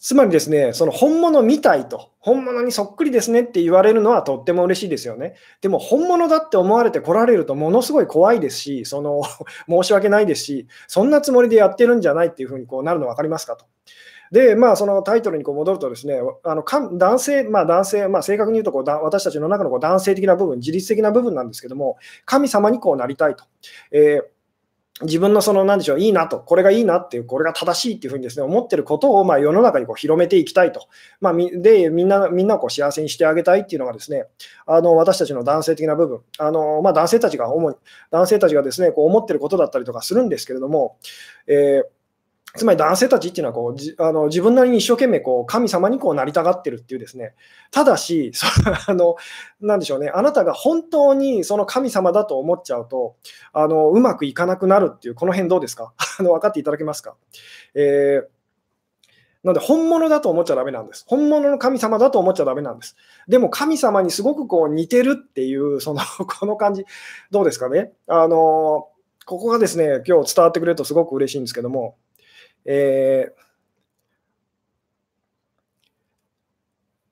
[0.00, 5.34] つまりですね、その本物みたいと、本物にそっくりですねって言われるのはとっても嬉しいですよね。
[5.60, 9.22] でも本物だって思われて来られるとものすごい怖いですし、その
[9.68, 13.66] 申し訳ないですし、そんなつもりでやってるんじゃないっていうふうにこうなるの分かりますかと。
[14.32, 23.44] で、まあ、そのタイトルにこう戻るとですね、あの男性、まあ、男性、まあ、正確に言うとこう私たちの中のこう男性的な部分、自律的な部分なんですけども、神様にこうなりたいと。
[23.92, 24.39] えー
[25.02, 30.88] 自分のその、何でしょう、いいなと、これがいいなっていう、これが正しいっていうふうにですね、思ってることを、まあ、世の中にこう広めていきたいと。
[31.20, 34.26] まあ、で、みんな、みんなをこう幸せにしてあげたいっていうのがですね、
[34.66, 37.76] あの、私たちの男性的な部分、あの、まあ、男性たちが主に、
[38.10, 40.96] 男性たちがですね、こう思ってることだったりとかするんですけれども、
[41.46, 41.99] えー
[42.56, 47.34] つまり男性たちっていうのはこうじあの自分なりに一生懸命こう神様にこうなりたがってるっていうですね、
[47.70, 48.46] ただし、 そ
[48.88, 49.16] あの
[49.60, 53.14] なんでしょうね、あなたが本当にその神様だと思っちゃうと、
[53.52, 55.92] あのうまくいかなくなるっていう、この辺どうですか？
[56.18, 57.14] あの分かっていただけますか、
[57.74, 58.28] えー
[59.42, 61.06] なので、本物だと思っちゃだめなんです。
[61.08, 62.94] 本物の神様だと思っちゃだめなんです。
[63.26, 66.02] でも、神様にすごくこう似てるっていう、その
[66.38, 66.84] この感じ、
[67.30, 67.92] どうですかね？
[68.06, 68.88] あの
[69.24, 71.96] ここがですね、今日伝わってくれるとすごく嬉しいんですけども、
[72.64, 73.40] えー、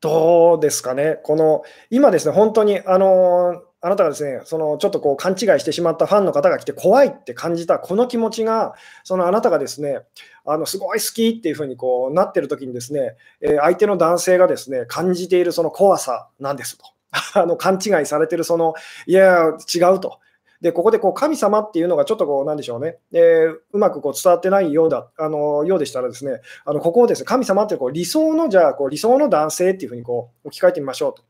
[0.01, 10.01] どうですかね、この今ですね、本当にあのあなたがですね、そのちょっとこう勘違いしてしまったファンの方が来て怖いって感じたこの気持ちが、そのあなたがですね、
[10.45, 16.85] あのすごい好きっていうふうにこうなってる時にですね、えー、相手の男性がですね、感じているその怖さなんですと。
[17.35, 18.75] あの勘違いされてるその、
[19.07, 20.19] いや、違うと。
[20.61, 31.23] で、ここでこう神様っていうのがちょっとこう、なんでしょうね、えー、うまくこう伝わってないようだ、あのようでしたらですね、あのここをですね、神様ってこう理想の、じゃあこう理想の男性っていうふうにこう置き換えてみましょうと。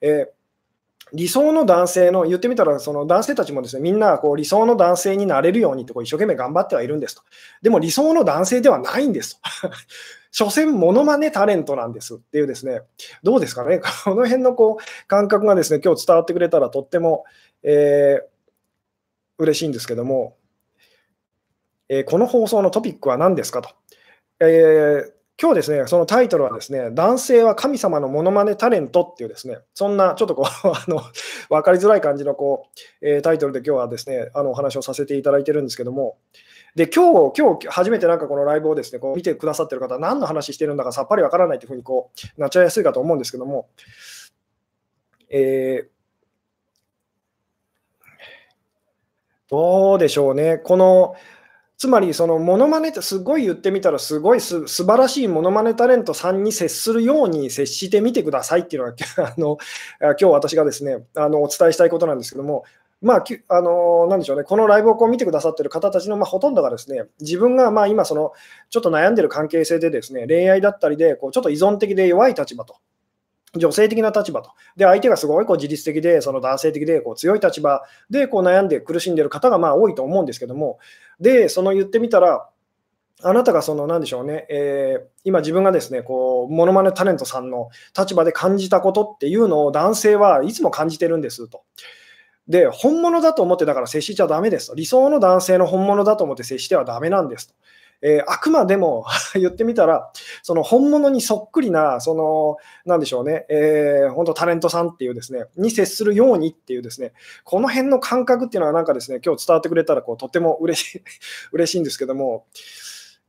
[0.00, 0.40] えー
[1.12, 7.22] 理想の男性の、言ってみたら、その男性たちもですね、みんなこう理想の男性になれるようにとこう一生懸命頑張ってはいるんですと。
[7.62, 9.70] でも理想の男性ではないんですと。
[10.30, 12.82] 所詮、モノマネタレントなんですっていうですね、
[13.24, 17.24] どうですかね、 この辺のこう感覚がですね、今日伝わってくれたらとっても、
[17.64, 18.22] えー、
[19.40, 20.36] 嬉しいんですけども、
[21.88, 23.70] えー、この放送のトピックは何ですかと。
[24.38, 31.02] えー、今日ですね、そのタイトルはですね、男性は神様のモノマネタレントっていうですね、そんなちょっとこう、 あの、
[31.48, 32.66] 分かりづらい感じのこ
[33.02, 36.18] う、えー、タイトルで今日はですね、あのお話をさせていただいてるんですけども、
[36.76, 43.68] で、今日、今日初めてなんかこのライブをですね、こう見てくださってる方、何の話してるんだかさっぱりわからないというふうにこうなっちゃいやすいかと思うんですけども、
[45.30, 45.99] えー
[49.50, 50.58] どうでしょうね。
[50.58, 51.16] この、
[51.76, 58.94] つまり、そのモノマネってすごい言ってみたら、すごいす素晴らしいモノマネタレントさんに接するように接してみてくださいっていうのが、
[59.26, 59.56] あの
[60.00, 62.64] 今日私がですねあのお伝えしたいことなんですけども、
[63.00, 68.32] まあ、あのなんでしょうね、このライブをこう見てくださってる方たちの、まあ、ほとんどがですね、自分がまあ今、その
[68.68, 72.76] ちょっと悩んでる関係性でですね、恋愛だったりで、こうちょっと依存的で弱い立場と
[73.56, 74.50] 女性的な立場と。
[74.76, 80.78] で、相手がすごいこう自律的で、その男性的でこう強い立場でこう悩んで苦しんでる方がまあ多いと思うんですけども、
[81.20, 82.48] で、その言ってみたら、
[83.22, 91.62] あなたがその、なんでしょうね、えー、今自分がですね、こう、モノマネタレントさんの立場で感じたことっていうのを男性はいつも感じてるんですと。
[92.48, 94.74] で、本物だと思ってだから接しちゃだめですと。
[94.74, 97.54] 理想の男性の本物だと思って接してはだめなんですと。
[98.02, 100.10] えー、あくまでも 言ってみたら、
[100.42, 107.12] その本物にそっくりな、その、なんでしょうね、えー、本当タレントさんっていうですね、に接するようにっていうですね、
[107.44, 111.02] この辺の感覚っていうのはなんかですね、今日伝わってくれたらこうとても嬉しい
[111.52, 112.46] 嬉しいんですけども、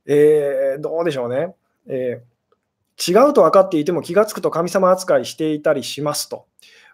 [0.06, 1.54] えー、どうでしょうね。
[1.86, 6.46] えー、違うと分かっていても気がつくと神様扱いしていたりしますと。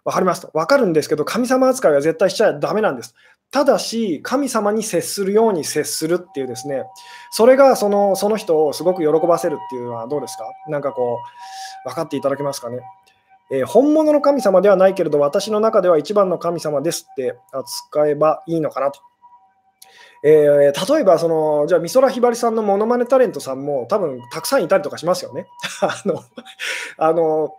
[0.05, 0.51] 分かりますと。
[0.55, 3.15] 分かるんですけど、神様扱いは絶対しちゃだめなんです。
[3.51, 6.85] ただし、神様に接するように接するっていうですね、
[7.31, 10.45] それがそのその人をすごく喜ばせるっていうのはどうですか？
[10.69, 11.19] なんかこ
[11.85, 12.81] う、分かっていただけますかね？
[13.51, 19.01] えー、本物の神様ではないけれど、私の中では一番の神様ですって扱えばいいのかなと。
[20.25, 25.47] えー、例えばその、じゃあ美空ひばりさんのモノマネタレントさんも多分たくさんいたりとかしますよね。
[25.81, 26.23] あの
[26.99, 27.55] あの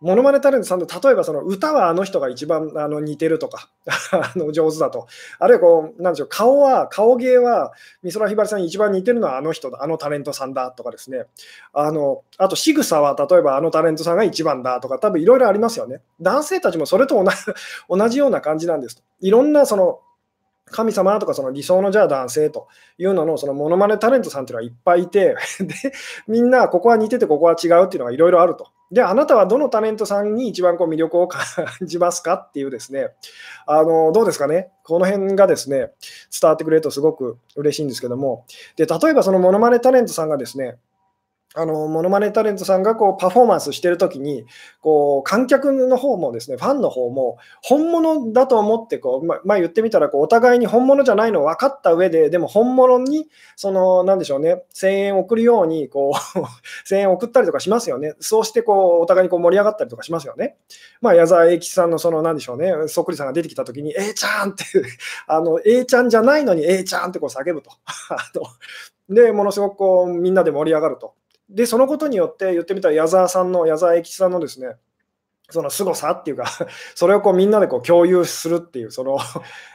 [0.00, 3.68] モノマネタレントさんの例えばその歌はあの人が一番あの似てるとか
[4.12, 5.06] あの上手だと、
[5.38, 11.26] あるいはこう、なんでしょう、顔は、顔芸は美空ひばりさんに一番似てるのはあの人だ、あのタレントさんだとかですね、
[11.72, 16.00] あのあと仕草は例えばあのタレントさんが一番だとか、多分いろいろありますよね。
[16.20, 17.22] 男性たちもそれと
[17.88, 19.02] 同じ ような感じなんですと。
[19.20, 20.00] いろんなその
[20.70, 25.74] 神様とかその理想のじゃあ男性というののそのモノマネタレントさんっていうのはいっぱいいて で
[26.28, 28.68] みんなここは似ててここは違うっていうのがいろいろあると。
[28.90, 31.42] で、あなたはどのタレントさんに一番こう魅力を感
[31.82, 33.10] じますかっていうですね、
[33.66, 35.92] あのどうですかね、この辺がですね、
[36.40, 38.44] 伝わってくれるとすごく嬉しいんですけども、
[38.76, 40.76] で例えばそのモノマネタレントさんがですね、
[41.56, 44.44] あのモノマネタレントさんがこうパフォーマンスしてるときに
[44.80, 56.38] こう観客の方もですねファンの方も本物だと思ってこう、ままあ、言ってみたらこうお互いに本物じゃないのを分かった上ででも本物にそのなんでしょうね声援を送るようにこう
[56.88, 60.56] 声援を送ったりとかしますよねそうしてこうお互いにこう盛り上がったりとかしますよね。
[61.00, 64.64] まあ、矢沢永吉さんのそのなんでしょうねそっくりさんが出てきたときに A ちゃんって
[65.26, 67.70] あの A ちゃんじゃないのに A ちゃんってこう叫ぶと。
[69.10, 71.14] でものすごくこうみんなで盛り上がると。
[71.50, 74.76] で、そのことによって言ってみたら矢沢さんの、矢沢永吉さんのですね、
[75.50, 76.46] その凄さっていうか、
[76.94, 79.18] それをこうみんなでこう共有するっていう、その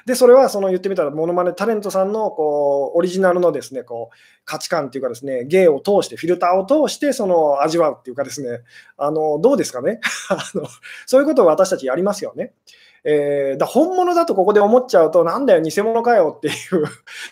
[0.06, 8.62] で、それはその言ってみたら、ものまねタレントさんのこうオリジナルのですね、こう価値観っていうかですね、芸を通して、フィルターを通して、その味わうっていうかですね、
[8.98, 10.00] あのどうですかね？
[10.30, 10.66] あの、
[11.06, 12.54] そういうことを私たちやりますよね。
[13.04, 16.86] えー、だ本物だとここで思っちゃうと、なんだよ、偽物かよっていう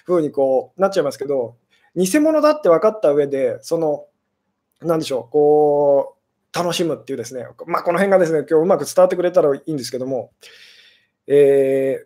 [0.05, 1.55] ふうにこうなっちゃいますけど、
[1.95, 4.05] 偽物だって分かった上で、その、
[4.85, 6.15] なんでしょう、こ
[6.53, 10.31] う、楽しむっていうですね、まあ、この辺がですね、今日うまく伝わってくれたらいいんですけども、
[11.27, 12.05] えー、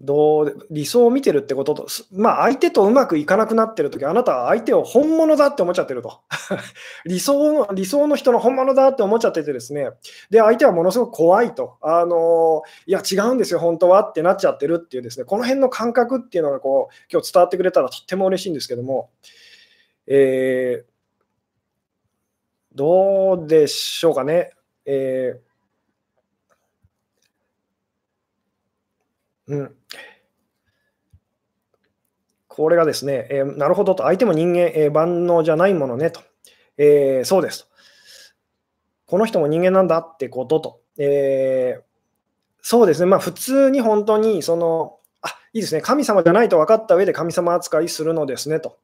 [0.00, 6.20] どう理想を見てるってことと、まあ、相手とうまくいかなくなってるとき、あなたは相手を本物だって思っちゃってると
[7.04, 7.68] 理想の。
[7.72, 9.90] 理想の人の本物だって思っちゃっててですね、
[10.30, 19.10] で、相手はものすごく怖いと、あのいや、違うんですよ、本当はってなっちゃってるっていうですね、この辺の感覚っていうのがこう今日伝わってくれたらとっても嬉しいんですけども、
[20.06, 24.52] えー、どうでしょうかね。
[24.86, 25.47] えー
[29.48, 29.74] うん。
[32.48, 36.20] これがですね、えー、なるほどと、相手も人間、えー、万能じゃないものねと、
[36.76, 37.68] えー、そうですと。
[39.06, 40.80] この人も人間なんだってことと。
[40.98, 41.80] え
[42.60, 48.78] そうですね、まあ、普通に本当にその、あいいですね、神様じゃないと分かった上で神様扱いするのですねと。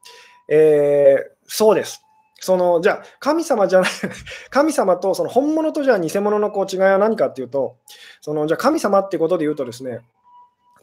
[0.48, 2.02] えそうです。
[2.40, 3.90] そのじゃあ、神様じゃない、
[4.50, 7.76] 神様とその本物とじゃあ偽物のこう違いは何かっていうと、
[8.20, 10.00] そのじゃあ神様ってことで言うとですね、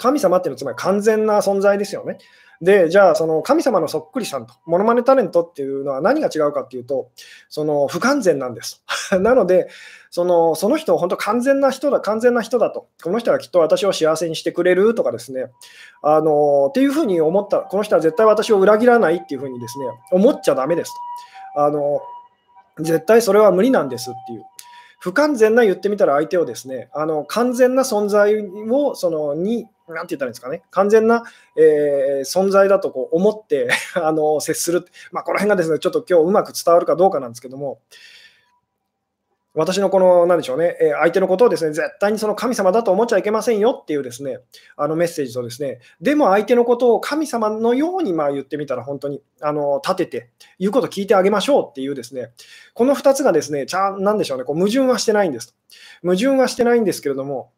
[0.02, 2.18] 神様っていうのはつまり完全な存在ですよね。
[2.62, 7.10] で、じゃあ、その神様のそっくりさんと、モノマネタレントっていうのは何が違うかっていうと、
[7.50, 8.84] その不完全なんです。
[9.20, 9.68] なので、
[10.12, 15.48] そのその人、本当完全な人だ、完全な人だと、この人はきっと私を幸せにしてくれるとかですね、
[16.04, 20.92] あのっていうふうに思った、この人は絶対私を裏切らないっていうふうにですね、思っちゃだめです
[21.56, 21.64] と。
[21.64, 22.02] あの
[22.80, 24.46] 絶対それは無理なんですっていう。
[25.00, 28.36] 不完全な言ってみたら相手をですね、あの完全な存在
[28.70, 31.24] をそのになんて言ったらいいんですかね、完全な、
[31.56, 37.80] えー、存在だとこう思って あの接する、まあ、この辺がですね、ちょっと今日うまく伝わるかどうかなんですけども、
[39.54, 44.40] 私のこの、なんでしょうね、え相手のことをですね、絶対にその神様だと思っちゃいけませんよっていうですね、
[44.78, 52.32] あのメッセージとですね、でも相手のことを神様のようにまあ言ってみたら、本当にあの立てて、言うこと聞いてあげましょうっていうですね、
[52.74, 55.54] この2つがですね、ちゃなんでしょうね、こう矛盾はしてないんです。
[56.02, 57.52] 矛盾はしてないんですけれども、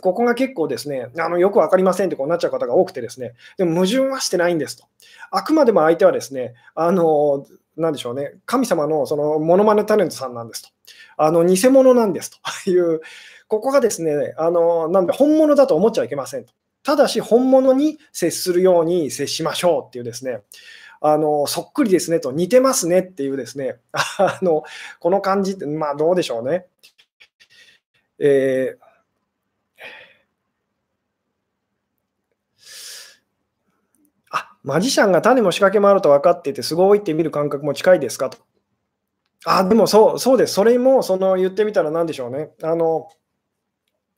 [0.00, 4.84] ここが結構ですね、あのよく分かりませんってこうなっちゃう方が多くてですね、でも矛盾はしてないんですと。
[5.30, 10.68] あくまでも相手はですね、あの、なんでしょうね、神様のそのモノマネタレントさんなんですと。
[11.16, 12.30] あの偽物なんです
[12.64, 13.00] という、
[13.48, 16.52] ここがですね、あのなんで本物だと思っちゃいけませんと。
[16.82, 20.40] ただし本物に接するように接しましょうっていうですね、
[21.00, 24.64] あのそっくりですねと、似てますねっていうですね、あの
[25.00, 26.66] この感じって、まあどうでしょうね。
[28.18, 28.83] えー
[34.64, 38.30] マジシャンが種も仕掛けもあると分かっていて、すごいって見る感覚も近いですか？
[38.30, 38.38] と。
[39.44, 40.54] あ、でもそう、そうです。
[40.54, 42.50] それも、その言ってみたら何でしょうね。
[42.62, 43.08] あの、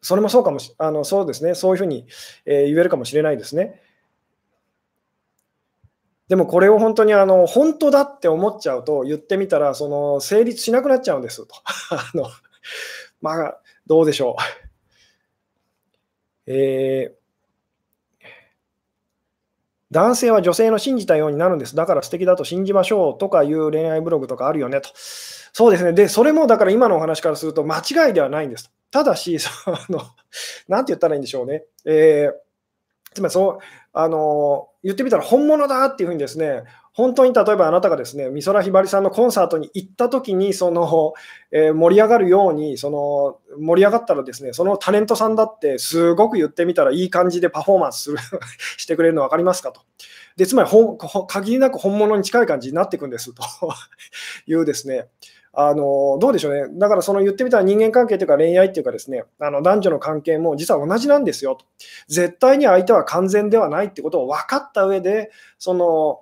[0.00, 1.54] それもそうかもし、あのそうですね。
[1.56, 2.06] そういうふうに、
[2.44, 3.82] えー、言えるかもしれないですね。
[6.28, 11.54] でもこれを本当にあの本当だって思っちゃうと言ってみたらその成立しなくなっちゃうんですと。
[11.90, 12.28] あの
[13.20, 14.37] まあどうでしょ
[16.46, 16.50] う。
[16.52, 17.15] えー
[19.90, 21.77] 男性は女性の信じたようになるんです。
[21.77, 24.90] だから素敵だと信じましょうとかいう恋愛ブログとかあるよねと。
[24.94, 25.92] そうですね。
[25.92, 28.72] で、それもだから今のお話からすると間違いではないんです。
[28.90, 29.51] ただし、 そ
[29.88, 30.03] の、
[30.68, 31.64] なて言ったらいいんでしょうね。
[31.85, 33.59] えー、つまりそう、
[33.92, 36.64] あの、言ってみたら本物だっていうふうにですね、
[36.96, 41.12] 本当に例えばあなたがですね美空ひばりさんのコンサートに行った時にその、
[41.52, 48.18] えー、盛り上がるようにその盛り上がったらですねそのタレントさんだってすごく言ってみたらいい感じでパフォーマンスする
[48.78, 49.82] してくれるの分かりますかと。
[50.38, 50.70] でつまり
[51.28, 53.42] 限りなく本物に近い感じになっていくんですと
[54.46, 55.09] いうですね
[55.59, 61.64] あのどうでしょうね、だからその言ってみたら人間関係というか恋愛というかですね、あの男女の関係も実は同じなんですよと。
[62.09, 66.20] 絶対に相手は完全ではないってことを分かった上で、その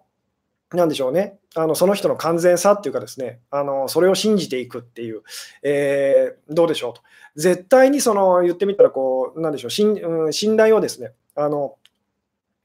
[0.72, 5.22] なんでしょうね、あのその人の完全さっていうかですね、あのそれを信じていくっていう、
[5.62, 7.02] えー、どうでしょうと。
[7.36, 9.70] 絶対にその言ってみたらこう、なんでしょう。
[9.70, 10.00] 信、
[10.30, 11.76] 信頼をですね、あの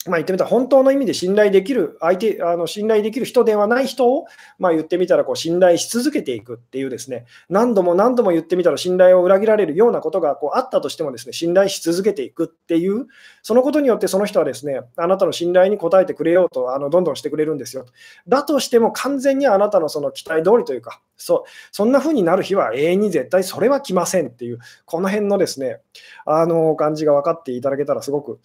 [0.05, 4.27] まあ、言ってみたら本当の意味で信頼できる相手あの信頼できる人ではない人を、
[4.57, 7.25] まあ、言ってみたらこう信頼し続けていくっていうですね。
[7.49, 13.07] 何度も何度も言ってみたら信頼を裏切られるようなことがこうあったとしてもですね信頼し続けていくっていう
[13.43, 17.85] そのことによってその人はですねあなたの信頼に応えてくれようとあのどんどんしてくれるんですよ
[18.25, 25.81] だとしても完全にあなたのその期待通りというかそうそんな風になる日は永遠に絶対それは来ませんっていうこの辺のですね
[26.25, 28.39] あの感じが分かっていただけたらすごく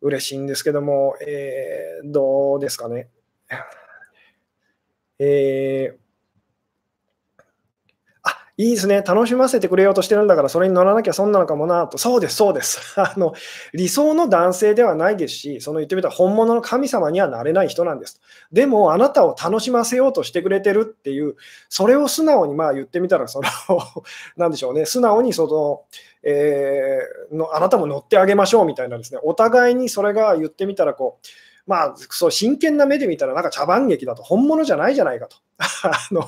[0.00, 3.08] 嬉しいんですけども、えー、どうですかね。
[5.18, 6.07] えー
[8.60, 12.80] いいですね、楽しませてくれようとしてるんだから、それに乗らなきゃ損なのかもなと、そうです、そうです。
[13.00, 13.32] あの
[13.72, 18.20] 理想の男性ではないですし、その言ってみたら本物の神様にはなれない人なんです。
[18.50, 21.36] でも、あなたを楽しませようとしてくれてるっていう、
[21.68, 23.48] それを素直にまあ言ってみたら、その
[24.36, 25.82] なんでしょうね、素直にその、
[26.24, 31.26] えー、のあなたも乗ってあげましょうみたいなですね、お互いにそれが言ってみたらこう、
[31.68, 35.36] まあ、そう真剣な目で見たら、なんか茶番劇だと、本物じゃないじゃないかと。
[35.58, 36.24] あの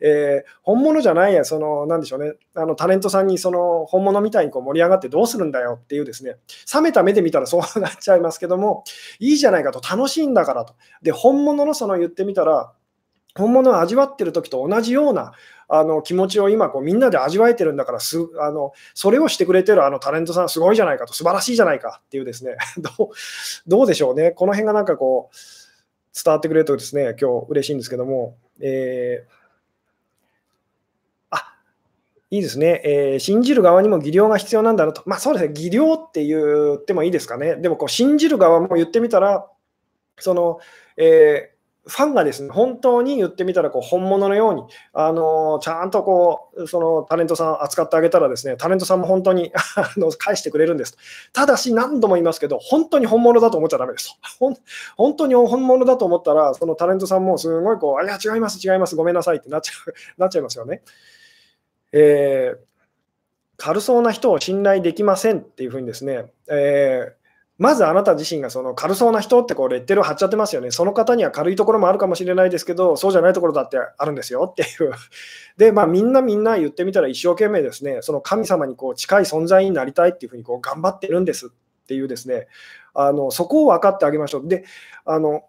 [0.00, 6.36] えー、本物じゃないや、その、なんでしょうね、あのタレントさんにその本物みたいにこう盛り上がってどうするんだよっていうですね、
[6.72, 8.84] 冷めた目で見たらそうなっちゃいますけども、
[9.18, 10.74] いいじゃないかと、楽しいんだからと。
[11.00, 12.72] で、本物のその言ってみたら、
[13.36, 15.32] 本物を味わってる時と同じような
[15.68, 22.56] あの気持ちを今こうみんなで味わえてるんだからすあのそれをしてくれてるあのタレントさんすごいじゃないかと素晴らしいじゃないかっていうですね。
[22.78, 23.08] どう
[23.66, 24.32] どうでしょうね。
[24.32, 25.36] この辺がなんかこう
[26.14, 29.42] 伝わってくれるとですね今日嬉しいんですけども、えー
[32.32, 39.46] いいですね、えー、信じる側にも技量が必要なんだろうと、まあそうですね、技量って言ってもいいですかね、でもこう信じる側も言ってみたら、
[40.18, 40.58] その、
[40.96, 41.51] えー
[41.84, 44.62] ファンがですね、本当に言ってみたらこう本物のように、
[44.92, 49.52] あのちゃんとこうそのタレントさん扱ってあげたらですね、タレントさんも本当に
[50.18, 50.96] 返してくれるんです。
[51.32, 54.16] ただし何度も言いますけど、本当に本物だと思っちゃだめです。
[54.96, 60.82] 本当に本物だと思ったら、そのタレントさんもすごいこう、いや、違います、違います、ごめんなさいってなっちゃう なっちゃいますよね。
[61.90, 62.58] えー、
[63.56, 67.21] 軽そうな人を信頼できませんっていうふうにですね、えー
[67.58, 70.70] まずあなた自身がその軽そうな人ってこうレッテルを貼っちゃってますよね。
[70.70, 74.92] その方には軽いところもあるかもしれないですけど、そうじゃないところだってあるんですよっていう。
[75.58, 81.50] で、まあみんなみんな言ってみたら一生懸命ですね、その神様にこう近い存在になりたいっていうふうにこう頑張ってるんですっ
[81.86, 82.48] ていうですね、
[82.94, 84.48] あのそこを分かってあげましょう。
[84.48, 84.64] で、
[85.04, 85.42] あの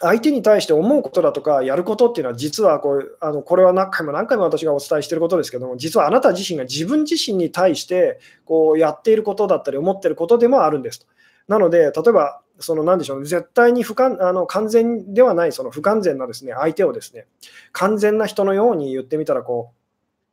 [0.00, 11.06] 相手に対して思うことだとかやることっていうのは実はこうあのこれは何回も何回も私がお伝えしていることですけども実はあなた自身が自分自身に対してこうやっていることだったり思っていることでもあるんですと。
[11.48, 17.26] なので、例えば、その何でしょう、絶対に不完あの完全ではない、その不完全なですね相手をですね
[17.72, 19.72] 完全な人のように言ってみたらこ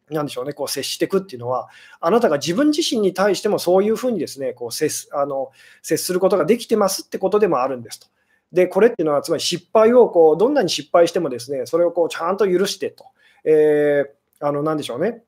[0.10, 5.52] う、なんでしょうね、こう接していくっていうのは、あなたが自分自身に対してもそういうふうにですねこう接あの
[5.82, 8.08] 接することができてますってことでもあるんですと。
[8.52, 13.06] で、これっていうのは、つまり失敗をこう、どんなに失敗してもですね、それをこうちゃんと許してと、
[13.46, 15.24] えー、あのなんでしょうね、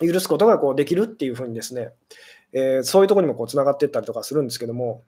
[0.00, 1.90] 許すことがこうできるっていうふうにですね、
[2.52, 5.02] えー、そういうところにもつながっていったりとかするんですけども、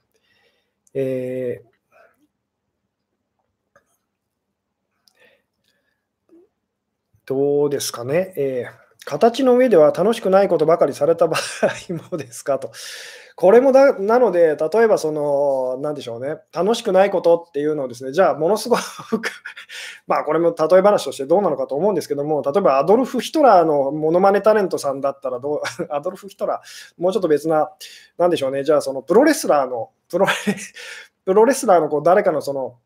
[0.95, 1.73] えー、
[7.27, 12.73] どうですかね、えー、形の上では楽しくないことばかりされた場合もですかと。
[13.37, 18.81] これもだなので、例えばその、なんでしょうね、楽しくないことっていうのをですね、じゃあ、ものすごく
[20.07, 25.61] まあ、これも例え話としてどうなのかと思うんですけども、例えばアドルフ・ヒトラーのモノマネタレントさんだったらどう、
[25.91, 27.71] アドルフ・ヒトラー、もうちょっと別な、
[28.19, 30.33] なんでしょうね、じゃあ、そのプロレスラーの、プロレ
[31.25, 32.77] プロレスラーのこう誰かのその、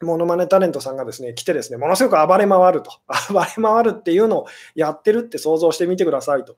[0.00, 2.90] モノマネタレントさんがですね来てですねものすごく暴れ回ると。
[3.32, 6.56] 暴れ回るっていうのをやってるって想像してみてくださいと、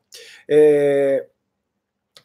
[0.49, 1.36] えー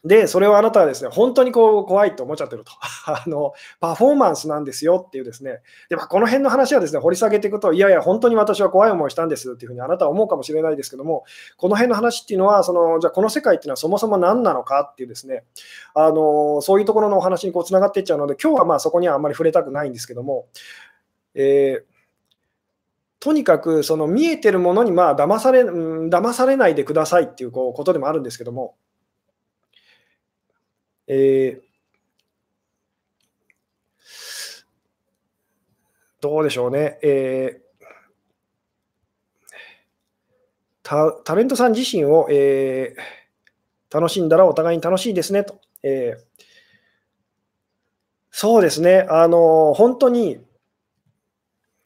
[0.04, 2.72] で、それをあなたはですね、本当にこう怖いと思っちゃってると。
[3.06, 11.24] あの、パフォーマンスなんですよっていうですね、でまあ、この辺の話はですね、掘り下げていくと、いやいや、本当に私は怖い思いしたんですっていうふうにあなたは思うかもしれないですけども、
[11.56, 15.44] この辺の話っていうのは、そのじゃあこの世界っていうのはそもそも何なのかっていうですね、
[15.94, 20.46] あのそういうところのお話にこうつながっていっちゃうので、今日はまあそこにはあんまり触れたくないんですけども、
[21.34, 21.92] えー
[23.22, 28.74] とにかくその見えてるものにまあ騙され、うん、騙されないでくださいっていうこうことでもあるんですけども、
[31.14, 31.60] えー、
[36.22, 45.60] どうでしょうね、えー、タレントさん自身を、えー、楽しんだらお互いに楽しいですねと。
[45.82, 46.44] えー、
[48.30, 50.42] そうですね、あの本当に、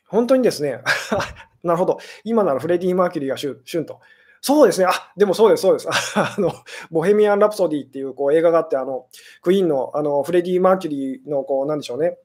[0.06, 0.82] 本当にですね、
[1.64, 4.00] なるほど、今ならフレディ・マーキュリーがシュンと。
[4.40, 4.86] そうですね。
[4.88, 5.88] あ、でもそうですそうです。
[6.18, 6.52] あの、
[6.90, 9.06] ボヘミアン・ラプソディっていうこう映画があって、あの、
[9.42, 12.18] クイーンのあのフレディ・マーキュリーのこう、なんでしょうね。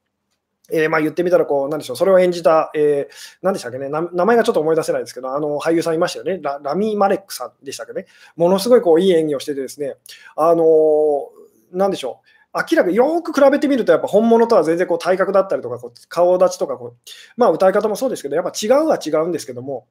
[0.70, 8.06] えー、まあ言ってみたらこう、なんでしょう、それを演じた、えー、なんでしたっけね、名前がちょっと思い出せないですけど、あの俳優さんいましたよね、ラ、ラミ・マレックさんでしたっけね、
[8.36, 9.96] ものすごいこういい演技をしててですね、
[10.36, 12.20] あのー、なんでしょ
[12.54, 19.86] う、明らかよく比べてみると、やっぱ本物とは全然こう体格だったりとか、こう顔立ちとかこう、まあ歌い方もそうですけど、やっぱ違うは違うんですけども、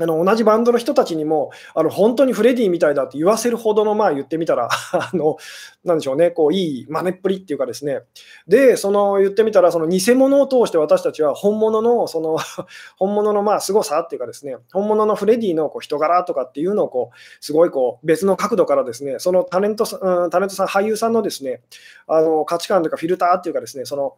[0.00, 5.36] あの同じバンドの人たちにも、あの本当にフレディみたいだって言わせるほどの、まあ言ってみたら、 あの
[5.84, 8.00] なんでしょうね、こういい真似っぷりっていうかですね、
[8.48, 12.38] で、その言ってみたら、その偽物を通して私たちは本物の、その
[12.98, 21.62] 本物のまあ凄さっていうかですね、本物のフレディのこう人柄とかっていうのをこう、すごいこう別の角度からですね、そのタレントうん、タレントさん、俳優さんのですね、
[22.08, 24.14] あの価値観というかフィルターっていうかですね、その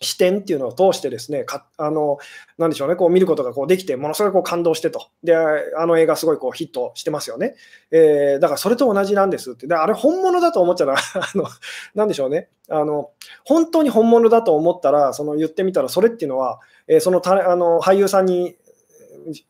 [0.00, 2.18] 視点っていうのを通してですね、かあの
[2.56, 7.56] なんでしょうね、こう見ることがこうできて、ものすごいこう感動してと、で、あの映画すごいこうヒットしてますよね。
[7.90, 11.46] えー、だからそれと同じなんですって、であれ本物だと思っちゃら、 あの
[11.94, 13.10] なんでしょうねあの、
[13.44, 18.56] 本当に本物だと思ったら、その言ってみたら、それっていうのは、えー、そのたあの俳優さんに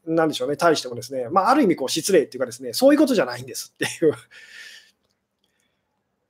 [0.07, 4.15] なんでしょうね、対してもですね、まあ、ある意味こう失礼っていうかですね、そういうことじゃないんですっていう。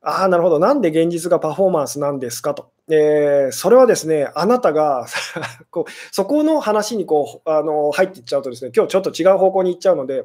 [0.00, 0.58] ああ、なるほど。
[0.58, 2.70] なんで現実がパフォーマンスなんですかと。
[2.88, 5.06] えー、それはですね、あなたが
[5.70, 10.24] こうそこの話にこうあの入っていっちゃうとですね、今日ちょっと違う方向に行っちゃうので、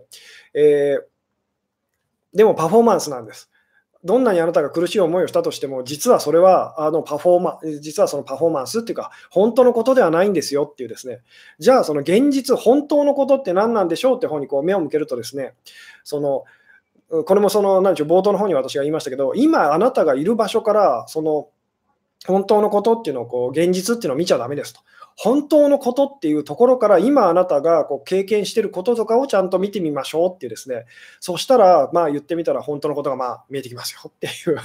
[0.53, 3.49] えー、でもパフォーマンスなんです。
[4.03, 11.21] どんなにあなたが苦しい思いをしたとしても、実はそれはあのパフォーマ実はそのパフォーマンスっていうか、本当のことではないんですよっていうですね、
[11.59, 15.53] じゃあその現実、本当のことって何なんでしょうって方にこう目を向けるとですね、
[16.03, 16.43] その
[17.25, 21.49] これもその、何でしょう、冒頭の方に私が言いましたけど、今あなたがいる場所から、その
[22.25, 24.81] 本当のことっていうのをこう現実っていうのを見ちゃだめですと。
[25.15, 30.85] 本当のことっていうところから今あなたがこう経験してることとかをちゃんと見てみましょうっていうですね、
[31.19, 34.57] そしたらまあ言ってみたら本当のことがまあ見えてきますよっていう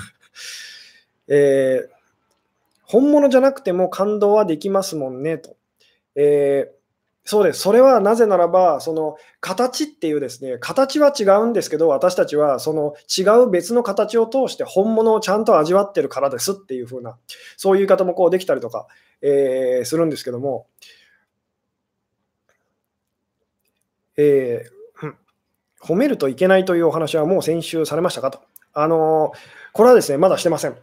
[1.28, 1.88] えー、
[2.84, 5.56] 本物じゃなくても感動はできますもんねと。
[6.14, 6.77] えー
[7.28, 7.60] そうです。
[7.60, 17.18] それはなぜならば、その形っていうですね、形は違うんですけど、私たちはその違う別の形を通して本物をちゃんと味わってるからですっていう風な、
[17.58, 18.86] そういう言い方もこうできたりとか、
[19.20, 20.68] えー、するんですけども、
[24.16, 25.12] えー、
[25.82, 28.40] 褒めるといけないというお話はもう先週されましたかと。
[28.72, 29.32] あの
[29.74, 30.76] これはですね、まだしてません。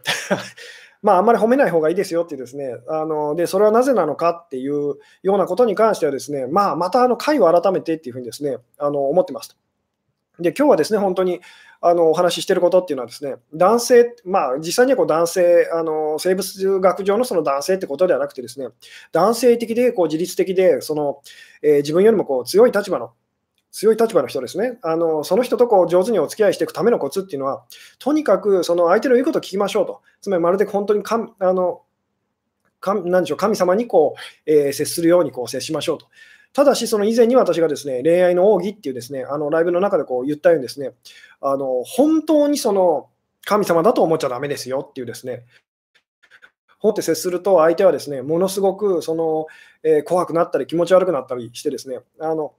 [1.01, 9.55] まあ、あんまり褒めない方がいいですよってですね、あのでそれはなぜなのかっていうようなことに関してはですね、まあ、またあの回を改めてっていうふうにですね、あの思ってますと。
[10.39, 11.41] で、今日はですね、本当に
[11.81, 18.67] あのお話ししていることっていうのはですね、男性、まあ、実際にはこう男性、あの生物学上のその男性ってことではなくてですね、
[19.11, 21.21] 男性的でこう自律的で、その
[21.61, 23.11] えー、自分よりもこう強い立場の
[23.75, 27.65] 強い立場の人ですね、あのその人とこう上手にお付き合いしていくためのコツっていうのは、
[27.99, 31.81] とにかくその相手の言うことを聞きましょうと、つまりまるで本当にかあの
[32.79, 36.07] 神なんでしょう神様にこう、えー、接するようにこう接しましょうと。
[36.53, 40.93] ただし、その以前に私がですね恋愛の奥義っていうですねあのライブの中でこう言ったようにですね
[41.41, 43.09] あの本当にその
[43.43, 45.43] 神様だと思っちゃだめですよっていうですね。
[46.79, 49.47] 思って接すると相手はですねものすごくその、
[49.83, 52.53] えー、怖くなったり気持ち悪くなったりしてですねあの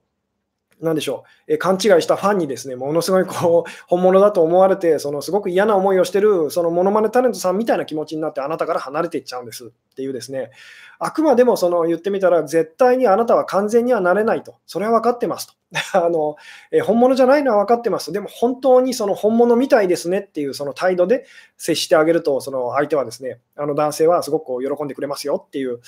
[0.81, 9.65] なんでしょう、え勘違いしたファンにですね、ものすごいこう 本物だと思われて、そのすごく嫌な思いをしてる、そのモノマネタレントさんみたいな気持ちになって、あなたから離れていっちゃうんです。
[9.65, 10.51] っていうですね、
[10.99, 15.53] あくまでもその言ってみたら、絶対にあなたは完全にはなれないと、それは分かってますと。
[15.93, 16.37] あの
[16.71, 18.11] え本物じゃないのは分かってます。
[18.11, 20.19] でも本当にその本物みたいですね。
[20.19, 21.25] っていうその態度で
[21.57, 25.43] 接してあげると、その相手はですね、あの男性はすごく喜んでくれますよ。
[25.45, 25.79] っていう、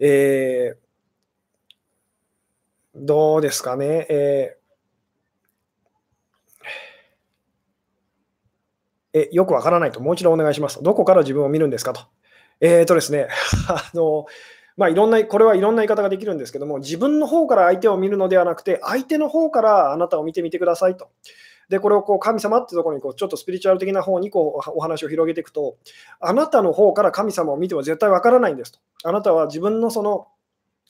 [0.00, 0.87] えー
[2.98, 4.06] どうですかね？
[4.08, 10.82] えー、えよくわからないと、もう一度お願いします。
[10.82, 12.02] どこから自分を見るんですかと。
[12.60, 13.28] えっ、ー、とですね、
[13.68, 14.26] あの、
[14.76, 21.08] まあ、いろんな、これはいろんな言い方ができるんですけども、自分の方から相手を見るのではなくて、相手の方からあなたを見てみてくださいと。
[21.68, 25.76] で、これをこう神様ってところにこうちょっとスピリチュアル的な方にこうお話を広げていくと、
[26.20, 28.78] あなたの方から神様を見ても絶対わからないんですと。
[29.04, 30.28] あなたは自分のその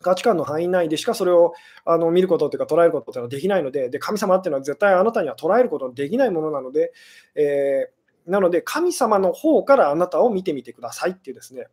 [0.01, 6.93] 価値観の範囲内でしかそれをあの見ることというか捉えることというのはできないのでで、神様っていうのは絶対あなたには捉えることのできないものなので、
[7.35, 11.67] えー、なので神様の方からあなたを見てみてくださいっていうですね、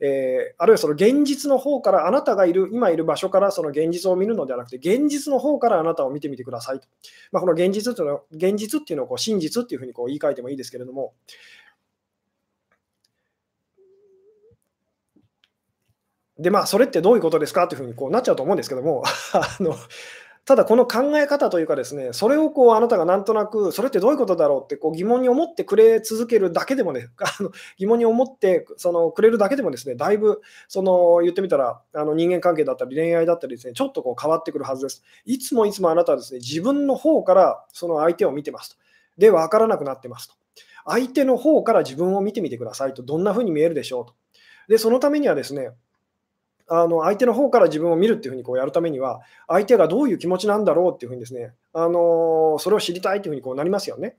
[0.00, 6.88] えー、あるいはその現実の方からあなたがいる今いる場所からその現実を見るのではなくて現実の方からあなたを見てみてくださいと、
[7.32, 11.12] まあ、この現実というのは現実っていうのをこう真実っていうふうにこう言い換えてもいいですけれども、
[16.38, 17.66] で、まあ、それってどういうことですか？
[17.68, 19.74] というふうにこうなっちゃうと思うんですけども、 あの
[20.44, 35.02] ただこの考え方というかですね、それをこうあなたがなんとなく、それってどういうことだろうってこう疑問に思ってくれ続けるだけでもね、 あの疑問に思ってそのくれるだけでもですね、だいぶその言ってみたらあの人間関係だったり恋愛だったりですね、ちょっとこう変わってくるはずです。
[35.24, 38.76] いつもいつもあなたはですね、自分の方からその相手を見てますと。
[39.18, 40.34] で、分からなくなってますと。
[40.84, 44.14] 相手の方から自分を見てみてくださいと、どんな風に見えるでしょうと。
[44.68, 45.72] で、そのためにはですね、
[46.68, 54.16] あの相手の方から自分を見るっていうふうにこうやるためには、相手がどういう気持ちなんだろうっていうふうにですね、あのそれを知りたいっていうふうにこうなりますよね。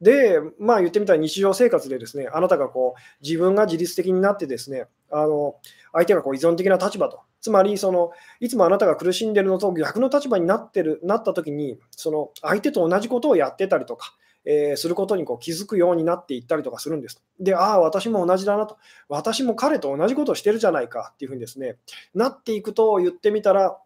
[0.00, 5.56] で、まあ言ってみたら日常生活でですね、あなたがこう自分が自律的になってですね、あの
[5.92, 14.14] 相手がこう依存的な立場と、つまりそのいつもあなたが苦しんでるのと逆の立場になってるなった時に、その相手と同じことをやってたりとか、
[14.50, 17.22] えー、することにこう気づくようになっていったりとかするんです。
[17.38, 18.78] で、ああ、私も同じだなと。
[19.10, 21.76] 私も彼と同じことをしてるじゃないかっていうふうにですね、
[22.14, 23.78] なっていくと言ってみたら、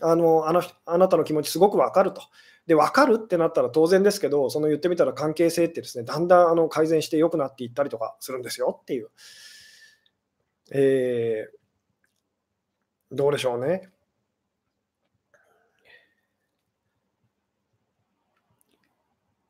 [0.00, 2.22] あのあのあなたの気持ちすごくわかると。
[2.66, 9.10] で、分かるってなったら当然ですけど、その言ってみたら関係性ってですね、だんだんあの改善して良くなっていったりとかするんですよっていう。
[10.72, 13.93] えー、どうでしょうね。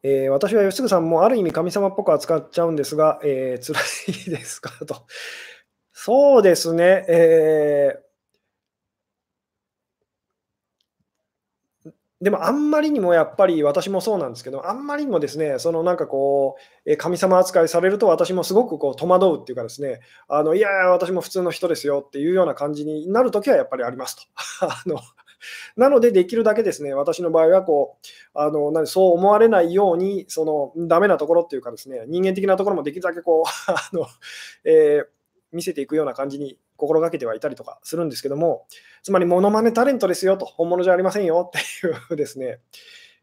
[0.05, 3.81] えー、私は吉嗣さんもある意味神様っぽく扱っちゃうんですが、えー、辛
[4.29, 4.71] いですか？
[4.87, 5.07] と。
[5.93, 11.93] そうですね、えー、
[12.25, 24.23] でもあんまりにもやっぱり私もそうなんですけど、あんまりにもですね、そのなんかこう、神様扱いされると私もすごくこう戸惑うっていうかですね、あのいやいや、私も普通の人ですよっていうような感じになるときはやっぱりありますと。
[24.69, 24.99] あの
[25.77, 30.45] なので、できるだけですね、私の場合はこう、あのそう思われないように、そ
[30.77, 34.07] のダメなところっていうかですね、人間的なところもできるだけこう、 あの
[34.65, 35.07] えー、
[35.53, 38.67] 見せていくような感じに心がけてはいたりとかするんですけども、
[39.03, 42.61] つまり、モノマネタレントですよと、本物じゃありませんよっていうですね、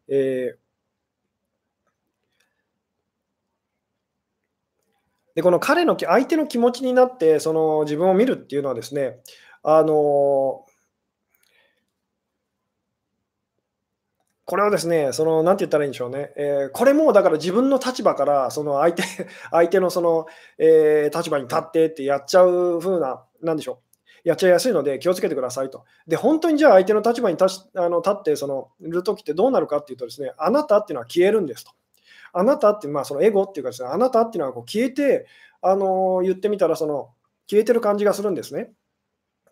[0.08, 0.72] えー
[5.36, 9.20] でこの彼の相手の気持ちになってその自分を見るっていうのはですね
[9.64, 10.66] あの
[14.52, 16.34] これはですね、その、なんて言ったらいいんでしょうね。
[16.36, 19.02] えー、これもだから自分の立場から、その相手、
[19.50, 20.26] 相手のその、
[20.58, 23.80] えー、立場に立ってってやっちゃう風な、なんでしょ
[24.26, 24.28] う。
[24.28, 25.86] やっちゃいやすいので気をつけてくださいと。
[26.06, 31.72] で、本当にじゃあ相手の立場に立あの立ってそのいるときってどうなるかっていうとですね、あなたっていうのは消えるんですと。
[32.34, 35.28] あなたって、まあそのエゴっていうかですね、あなたっていうのはこう消えて、
[35.62, 37.12] あの言ってみたらその
[37.50, 38.74] 消えてる感じがするんですね。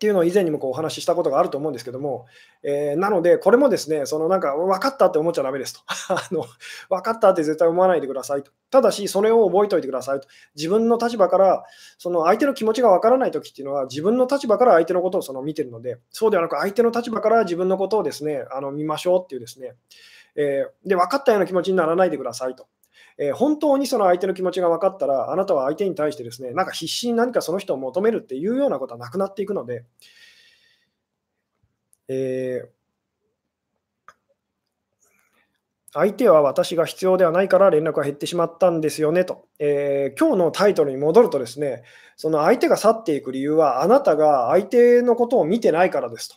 [0.00, 2.24] ていうのを以前にもこうお話ししたことがあると思うんですけども、
[2.62, 6.46] えー、なので、これもですね、そのなんか分かったって思っちゃだめですと あの。
[6.88, 8.50] 分かったって絶対思わないでくださいと。
[8.70, 10.28] ただし、それを覚えておいてくださいと。
[10.56, 11.64] 自分の立場から、
[11.98, 19.74] その相手の気持ちが分からないときっていうのは、自分の立場から相手のことをその見てるので、そうではなく、相手の立場から自分のことをですね、あの見ましょうっていうですね、
[20.34, 22.68] えー、で、分かったような気持ちにならないでくださいと。
[23.22, 29.84] えー、本当にその相手の気持ちが分かったら、あなたは相手に対してですね、なんか必死に何かその人を求めるっていうようなことはなくなっていくので、
[32.08, 32.68] えー、
[35.92, 41.82] 相手は私が必要ではないから連絡が減ってしまったんですよねと、えー、今日のタイトルに戻るとですね、
[42.16, 46.36] その相手が去っていく理由は、あなたが相手のことを見てないからですと。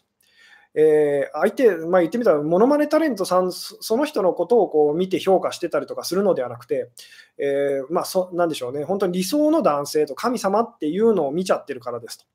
[0.76, 6.90] えー、相手、まあ、言ってみたら、ものまねタレントさん、その人のことをこう見て評価してたりとかするのではなくて、
[7.38, 12.26] えー、まあそ、なんでしょうね、本当に理想の男性と神様っていうのを見ちゃってるからですと。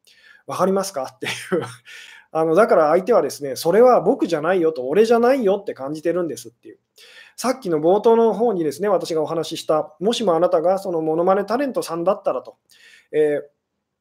[0.47, 1.33] わかりますかっていう
[2.33, 6.79] あのだから相手はですね、それは僕じゃないよと、俺じゃないよって感じてるんですっていう。
[7.37, 12.57] さっきの冒頭の方にですね、私がお話しした、もしもあなたがそのモノマネタレントさんだったらと、
[13.13, 13.58] えー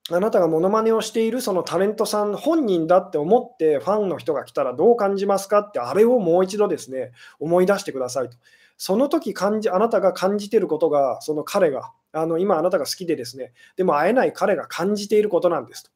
[0.10, 8.38] あなたがモノマネをしているそのタレントさん本人だって思ってファンの人が来たらどう感じますかってあれをもう一度ですね思い出してくださいと。
[8.78, 15.92] その時感じあなたが感じてることがその彼があの今あなたが好きでですねでも会えない彼が感じていることなんですと。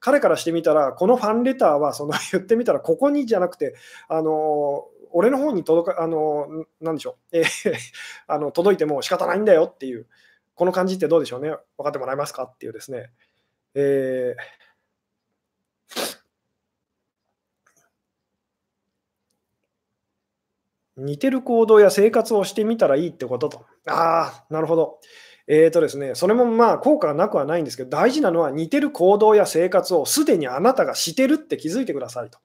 [0.00, 3.74] 彼からしてみたらこのファンレターはその言ってみたらここにじゃなくて
[4.08, 7.74] あの俺の方に届かあのなんでしょう、えー、
[8.26, 10.06] あの届いても仕方ないんだよっていう
[10.54, 13.10] この感じってどうでしょうね分かってもらえますかっていうですね
[13.74, 23.66] えー、似てる行動や生活をしてみたらいいってことと。
[23.88, 24.98] ああ、なるほど。
[25.46, 32.38] えーとですね、それもまあ効果がなくはないんですけど、大事なのは似てる行動や生活をすでにあなたがしてるって気づいてくださいと。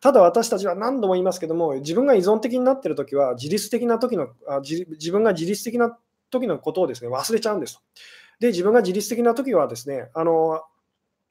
[0.00, 5.96] ただ私たちは何度も言いますけども、自分が依存的になっているときは、自律的な時のあ自、自分が自律的な
[6.30, 7.80] 時のことをですね忘れちゃうんです。
[8.40, 10.62] で、自分が自律的な時はですね、あの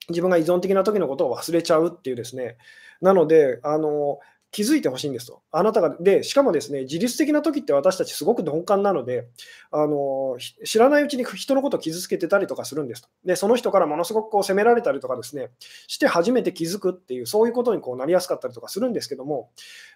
[0.10, 2.58] 自分が依存的な時のことを忘れちゃうっていうですね、
[3.02, 4.20] なので、あの
[4.52, 5.42] 気づいてほしいんですと。
[5.52, 9.28] あなたが、で、しかもですね、自律的な時って私たちすごく鈍感なので、
[9.70, 13.10] あの知らないうちに人のことを傷つけてたりとかするんですと。
[13.26, 15.50] で、その人からものすごくこう責められたりとかですね、
[15.88, 19.50] して初めて気づくっていう、そういうことにこうなりやすかったりとかするんですけども、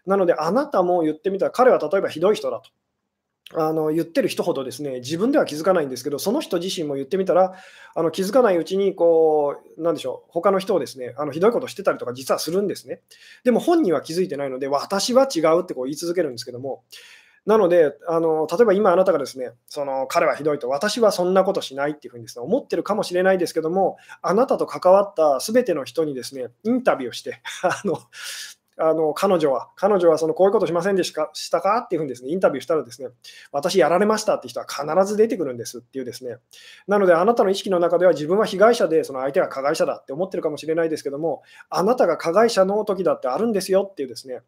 [0.05, 2.69] なので、あなたも言ってみたら、彼は例えばひどい人だと。
[3.55, 7.55] あの言ってる人ほどですね自分では気づかないんですけど、その人自身も言ってみたら、
[7.95, 13.01] あの気づかないうちにこう、なんでしょう、他の人をですねあのひどいことしてたりとか実はするんですね。
[13.43, 16.83] でも本人は気づいてないので、私は違うってこう言い続けるんですけども、
[17.45, 27.99] なのであの、例えば今あなたがですね、その彼はひどいと、私はそんなことしないっていうふうにです、ね、思ってるかもしれないですけども、あなたと関わったすべての人にですね、インタビューをして、 あの
[28.81, 31.79] あの彼女は、彼女はそのこういうことしませんでしたか？
[31.85, 33.09] っていうふうにです、ね、インタビューしたらですね、
[33.51, 36.37] 私やられましたって人は必ず出てくるんですっていうですね、
[36.87, 44.39] なのであなたの意識の中では自分は被害者で、その相手は加害者だって思ってるかもしれないですけども、あなたが加害者の時だってあるんですよっていうですね、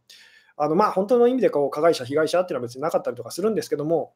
[0.56, 4.14] あのまあ本当の意味でこう加害者、被害者っていうのは別になかったりとかするんですけども、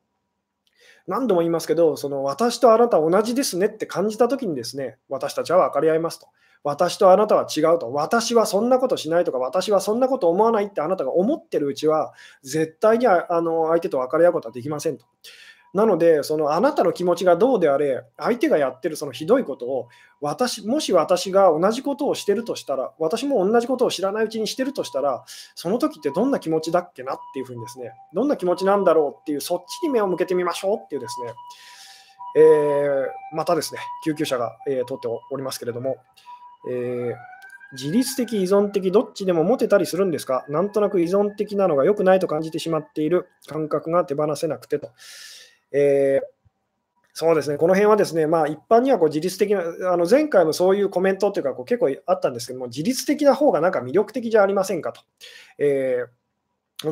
[1.08, 6.28] 何度も言いますけど、その私とあなた同じですねって感じたときにですね、私たちは分かり合いますと。
[6.64, 7.92] 私とあなたは違うと。
[7.94, 15.06] 私はそんなことしないとか、私はそんなこと思わないってあなたが思ってるうちは、絶対にあの相手と分かり合うことはできませんと。
[15.76, 19.90] なので、そのあなたの気持ちがどうであれ、相手がやってるそのひどいことを、
[20.22, 31.34] 私もし私が同じことをしてるとしたら、私も同じことを知らないうちにしてるとしたら、その時ってどんな気持ちだっけなっていうふうにですね、どんな気持ちなんだろうっていう、そっちに目を向けてみましょうっていうですね、
[32.38, 35.98] えー、またですね、救急車が、えー、通っておりますけれども、
[36.70, 37.16] えー、
[37.74, 40.46] 自律的、依存的、どっちでも持てたりするんですか？
[40.50, 44.92] なんとなく依存的なのが良くないと感じてしまっている感覚が手放せなくてと。
[45.72, 46.26] えー
[47.18, 55.00] そうですね、この辺はですね、まあ、一般にはこう自律的な、あの前回もそういうコメントというかこう結構あったんですけども、自律的な方がなんか魅力的じゃありませんかと。
[55.58, 56.08] えー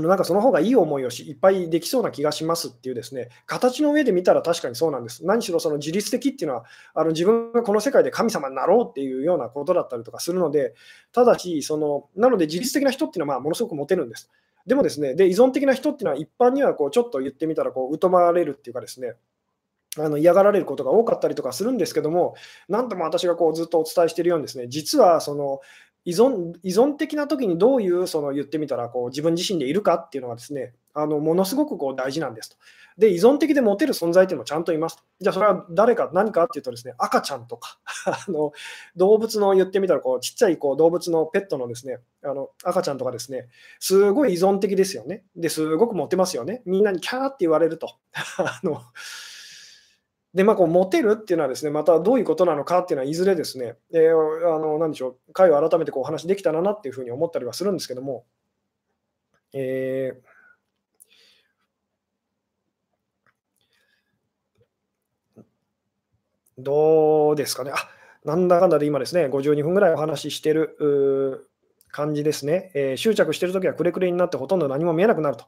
[0.02, 5.26] なんかその方がいい思いをしいっぱいできそうな気がしますっていうですね形の上で見たら確かにそうなんです。
[5.26, 10.74] 何しろその自律的っていうのはあの自分がこの世界で神様になろうっていうようなことだったりとかするので、
[11.12, 14.30] ただしその、なので自律的な人っていうのはまあものすごくモテるんです。
[14.66, 19.16] でもですね、で依存的な人っていうのは一般にはこうちょっと言ってみたらこう疎まれるっていうかですね、
[19.98, 22.36] あの嫌がられることが多かったりとかするんですけども、
[22.70, 25.60] 何度も私がこうずっとお伝えしているようにですね、実はその
[26.06, 32.58] 依存依存的な時にどういうその言ってみたらこう自分自身でいるかっていうのがですねあのものすごくこう大事なんですと。
[32.98, 35.04] で依存的でモテる存在っていうのもちゃんといますと。
[35.22, 38.52] じゃあそれは誰か何かっていうとですね赤ちゃんとか あの
[38.96, 43.48] 動物の言ってみたらこうちっちゃいこう動物のペットのですねあの赤ちゃんとかですね
[43.80, 45.24] すごい依存的ですよね。
[45.36, 46.62] ですごくモテますよね。
[46.66, 47.88] みんなにキャーって言われると。
[48.38, 48.82] あの
[50.34, 58.26] で、まあ、こうモテるっていうのはですね、またどういうことなのかっていうのは、いずれですね、えー、あの何でしょう、回を改めてこうお話できたらなっていうふうに思ったりはするんですけども、
[59.54, 65.44] えー、
[66.58, 67.72] どうですかね。
[67.72, 67.90] あ
[68.26, 71.48] なんだかんだで今ですね、52分ぐらいお話ししてる
[71.92, 72.72] 感じですね。
[72.74, 75.46] えー、執着してるときはくれくれになってほとんど何も見えなくなると。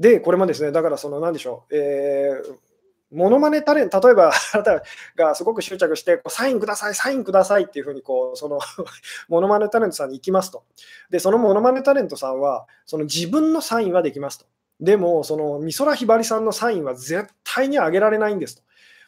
[0.00, 2.73] で、これもですね、だからその何でしょう、えー
[3.14, 4.82] モノマネタレント、例えば あなた
[5.16, 8.58] がすごく執着して、サインください、サインくださいっていうふうにこう、その
[9.28, 10.64] モノマネタレントさんに行きますと。
[11.10, 14.46] で、そのモノマネタレントさんは、その自分のサインはできますと。
[14.80, 18.62] でも、その美空ひばりさんのサインは絶対にあげられないんですと。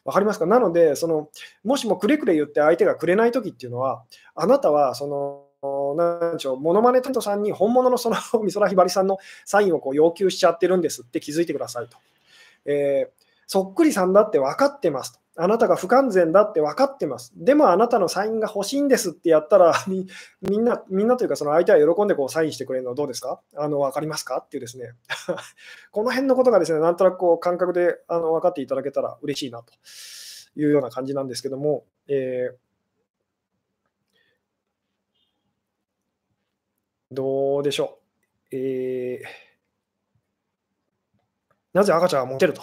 [0.04, 0.46] わかりますか？
[0.46, 1.28] なのでその、
[1.64, 4.04] もしもくれくれ言って相手がくれないときっていうのは、
[4.36, 11.98] あなたはその、なんでしょう、モノマネタレントさんに本物のその美空ひばりさんのサインをこう要求しちゃってるんですって気づいてくださいと。
[12.64, 15.20] えーそっくりさんだって分かってますと。
[15.38, 17.30] あなたが不完全だって分かってます。
[17.36, 20.06] でもあなたのサインが欲しいんですってやったら、 み
[20.56, 23.40] んな、みんなというかその相手は喜んでこうサインしてくれるのはどうですか？
[23.54, 24.38] あの分かりますか？
[24.38, 24.94] っていうですね、
[25.92, 29.74] この辺のことがですね、なんとなくこう感覚であの分かっていただけたら嬉しいなと
[30.58, 37.98] いうような感じなんですけども、えー、どうでしょ
[38.50, 38.56] う？
[38.56, 39.26] えー、
[41.74, 42.62] なぜ赤ちゃんはモテると？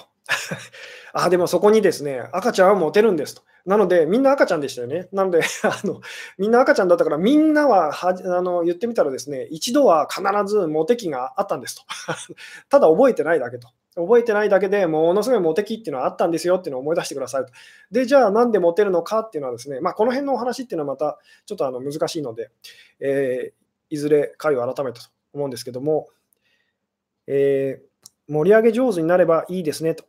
[1.13, 3.43] あ、でもそこにですね、赤ちゃんはモテるんですと。
[3.65, 5.07] なので、みんな赤ちゃんでしたよね。
[5.11, 6.01] なので、 あの
[6.37, 11.83] みんな赤ちゃんだったから、みんなははあの言ってみたらですね、一度は必ずモテ期があったんですと。
[12.69, 13.69] ただ覚えてないだけと。
[13.95, 17.51] 覚えてないだけでものすごいモテ期っていうのはあったんですよっていうのを思い出してくださいと。
[17.91, 22.49] で、じゃあなんでモテるのかっていうのはですね、まあ、この辺のお話っていうのはまたちょっとあの難しいので、
[22.99, 23.53] えー、
[23.91, 26.07] いずれ回を改めたと思うんですけども、
[27.27, 30.05] えー、盛り上げ上手になればいいですねと。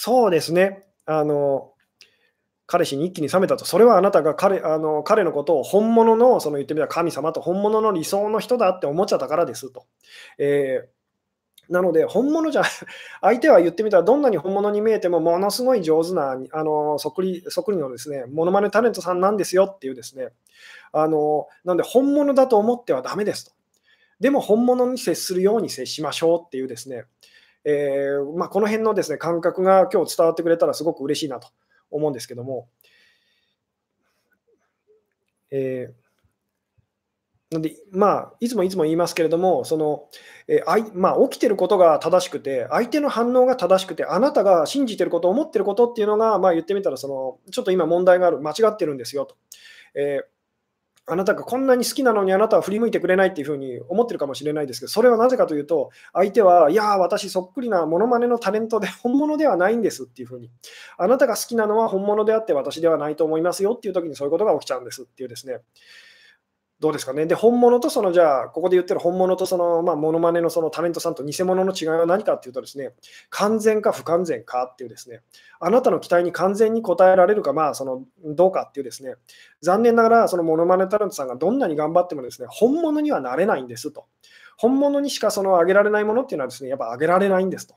[0.00, 0.84] そうですね。
[1.06, 1.72] あの、
[2.66, 9.86] 彼氏に一気に冷めたと、それはあなたが彼あの彼のことを本物の、その言ってみたら神様と本物の理想の人だって思っちゃったからですと。
[10.38, 10.88] えー
[11.68, 12.62] なので、本物じゃ、
[13.20, 20.28] 相手は言ってみたら、どんなに本物に見えても、ものすごい上手な、あのそっくりそっくりのですね、モノマネタレントさんなんですよっていうですね、
[20.92, 23.52] あのなので、本物だと思ってはだめですと。
[24.18, 27.04] でも、本物に接するように接しましょうっていうですね、
[27.64, 31.48] えー、まあ、この辺のですね感覚が今日伝わってくれたらすごく嬉しいなと
[31.90, 32.68] 思うんですけども、
[35.50, 40.08] えー、なんでまあ、いつもいつも言いますけれども、その
[40.48, 49.36] えーいまあ、起きてることが正しくて、相手の反応が正しくて、あなたが信じてること、思ってることっていうのが、まあ、言ってみたらその、ちょっと今問題がある、間違ってるんですよと。
[49.94, 50.37] えー
[51.10, 60.50] あなたがこんなに好きなのにあなたは振り向いてくれないっていうふうに思ってるかもしれないですけど、それはなぜかというと、相手は、いや私そっくりなモノマネのタレントで本物ではないんですっていうふうに、
[60.98, 65.60] あなたが好きなのは本物であって私ではないと思いますよっていう時にそういうことが起きちゃうんですっていうですね、
[66.80, 67.26] どうですかね？
[67.26, 72.92] で、本物とその、じゃあ、ここで言ってる本物とその、まあ、モノマネのそのタレントさんと偽物の違いは何かっていうとですね、
[73.30, 75.22] 完全か不完全かっていうですね、
[75.58, 79.16] あなたの期待に完全に応えられるか、まあ、その、どうかっていうですね、
[79.60, 84.06] 残念ながら、そのモノマネタレントさんがどんなに頑張ってもですね、本物にはなれないんですと。
[84.56, 87.74] 本物にしかその上げられないものっていうのはですね、やっぱ上げられないんですと。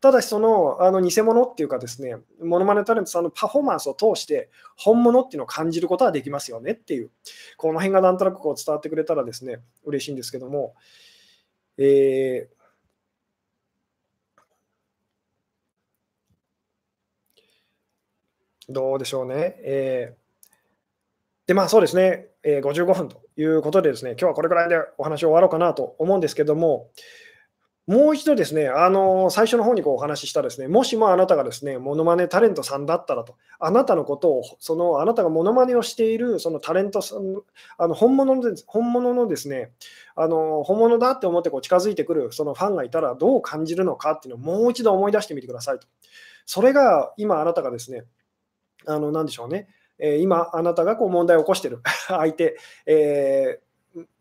[0.00, 7.10] ただし、そのあの偽物っていうかですね、モノマネタレントさんのパフォーマンスを通して、本物っていうのを感じることはできますよねっていう、
[7.56, 10.74] この辺がなんとなくこう伝わってくれたらですね、嬉しいんですけども、
[11.78, 12.58] えー
[18.68, 19.56] どうでしょうね。
[19.60, 26.90] えー、で、まあそうですね、えー、55分ということでですね、今日はこれくらいでお話を終わろうかなと思うんですけども、
[27.88, 37.20] もう一度ですね、あの最初の方にこうお話ししたですね、もしもあなたがですね、モノマネタレントさんだったらと、あなたのことを、そのあなたがモノマネをしているそのタレントさん、
[37.78, 39.72] あの本物の本物のですね、
[40.16, 45.88] あの本物だって思ってこう近づいてくるそのファンがいたらどう感じるのかっていうのをもう一度思い出してみてくださいと。
[46.44, 48.04] それが今あなたがですね、
[48.84, 49.66] あの何でしょうね、
[49.98, 53.67] え、今あなたがこう問題を起こしている相手、えー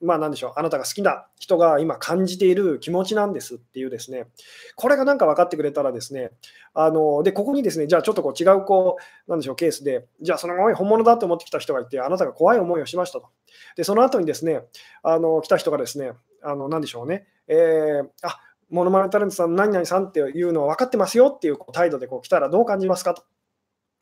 [0.02, 4.28] まあ、なんでしょう、あなたが好きな人が今感じている気持ちなんですっていうですね、
[4.76, 6.32] これがなんか分かってくれたらですね、
[6.74, 8.98] あので、ここにですね、じゃあちょっとこう違う、こ
[9.28, 13.30] う、なんでしょう、ケースで、じゃあそのまま本物だと思ってきた人がいて、あなたが怖い思いをしましたと。
[13.76, 14.62] で、その後にですね、
[15.04, 16.12] あの来た人がですね、
[16.44, 23.24] あのなんでしょうね、えー、あモノマネタレントさん、何々さんっていうのは分かってますよっていう態度でこう来たらどう感じますかと。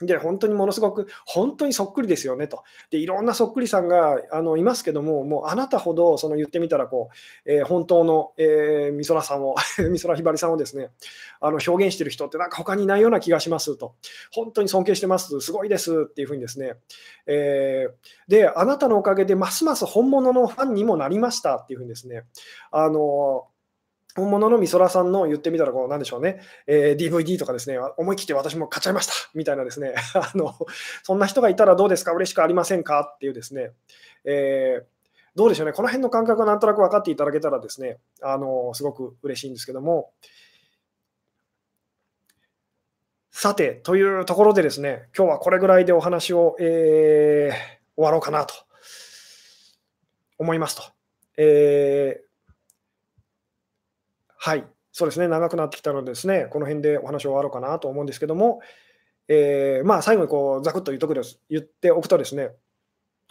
[0.01, 2.63] で、本当にものすごく、本当にそっくりですよねと。
[2.89, 7.09] で、いろんなそっくりさんがあのいますけども、もうあなたほど、その言ってみたらこ
[7.45, 9.55] う、えー、本当の、えー、美空さんを、
[9.91, 10.89] 美空ひばりさんをですね、
[11.39, 13.95] あの表現してる人ってなんか他にいないような気がしますと。
[14.33, 16.73] 本当に尊敬してます、すごいですっていうふうにですね、
[17.25, 22.25] えー、で、あなたのおかげでますます本物のファンにもなりましたっていうふうにですね、
[22.71, 23.47] あの
[24.15, 29.13] 本物の美空さんの言ってみたら、こう、なんでしょうね、えー、DVD とかですね、思い切って私も買っちゃいました。
[29.33, 30.55] みたいなですね、 あの、
[31.03, 33.11] そんな人がいたらどうですか、嬉しくありませんか？
[33.15, 33.71] っていうですね、
[34.23, 34.85] えー、
[35.35, 40.13] どうでしょうね、この辺の感覚がなんとなく分かっていただけたらですね、あの、すごく嬉しいんですけども、
[43.31, 47.53] さて、というところでですね、今日はこれぐらいでお話を、えー、
[47.97, 48.55] 終わろうかなと
[50.37, 50.83] 思いますと。
[51.35, 52.24] えー
[54.45, 58.59] はい、そうですね、長くなってきたのでですね、この辺でお話を終わろうかなと思うんですけども、
[59.27, 62.51] えー、まあ、最後にこうざくっと言っとくです言っておくとですね、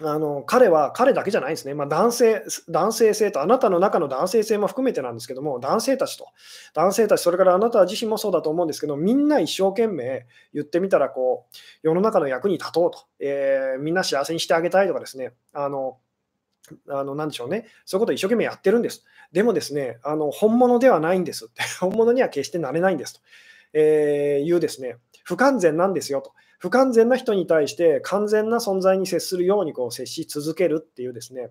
[0.02, 6.26] あの彼は彼だけじゃないですね、まあ、男性、男性性と、あなたの中の男性性も含めてなんですけども、男性たちと、
[6.74, 15.98] 男性たち、それからあなた自身もそうだと思うんですけど、みんな一生懸命言ってみたらこう、世の中の役に立とうと、えー、みんな幸せにしてあげたいとかですね、あの
[16.88, 19.04] あの、なでしょうね、そういうことを一生懸命やってるんです。
[19.32, 23.20] でもですね、あの本物ではないんですって、 本物には決してなれないんですと、
[23.72, 26.32] えー、いうですね、不完全なんですよと。
[26.58, 31.50] 不完全な人に対して完全な存在に接するようにこう接し続けるっていうですね、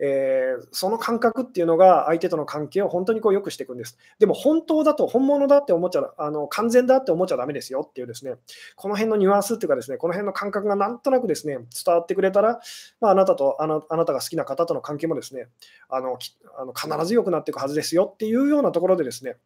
[0.00, 3.98] えー、その感覚っていうのが相手との関係を本当にこう良くしていくんです。
[4.18, 8.34] でも本当だと、本物だって思っちゃあの完全だって思っちゃだめですよっていうですね、
[8.76, 12.60] この辺のニュアンスっていうかですね、この辺の感覚がなんとなくですね、伝わってくれたら、
[13.00, 15.48] まあ、あなたとあなあなたが好きな方との関係もですね、
[15.88, 16.18] あの
[16.56, 19.36] あの必ず良くなっていくはずですよっていうようなところでですね、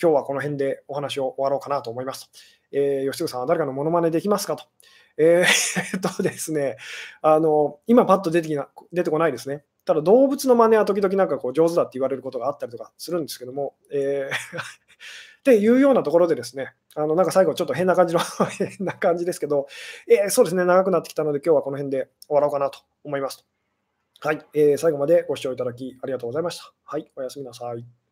[0.00, 2.30] 今日はこの辺でお話を終わろうかなと思います。
[2.72, 4.64] えー、吉純さんは誰かのモノマネできますかと。
[5.18, 6.76] えー、 っとですね、
[7.22, 9.64] あの今パッと出てきな出てこないですね。
[9.84, 14.34] ただ動物の真似は時々なんかこう上手だって言われることがあったりとかするんですけども、えー
[15.40, 18.20] っていうようなところでですね、あのなんか最後ちょっと変な感じの
[18.58, 19.68] 変な感じですけど、
[20.08, 23.46] えー、そうですね、長くなってきたので、今日はこの辺で終わろうかなと思います。
[24.20, 26.72] はい、えー、最後までご視聴いただきありがとうございました。
[26.82, 28.05] はい、おやすみなさい。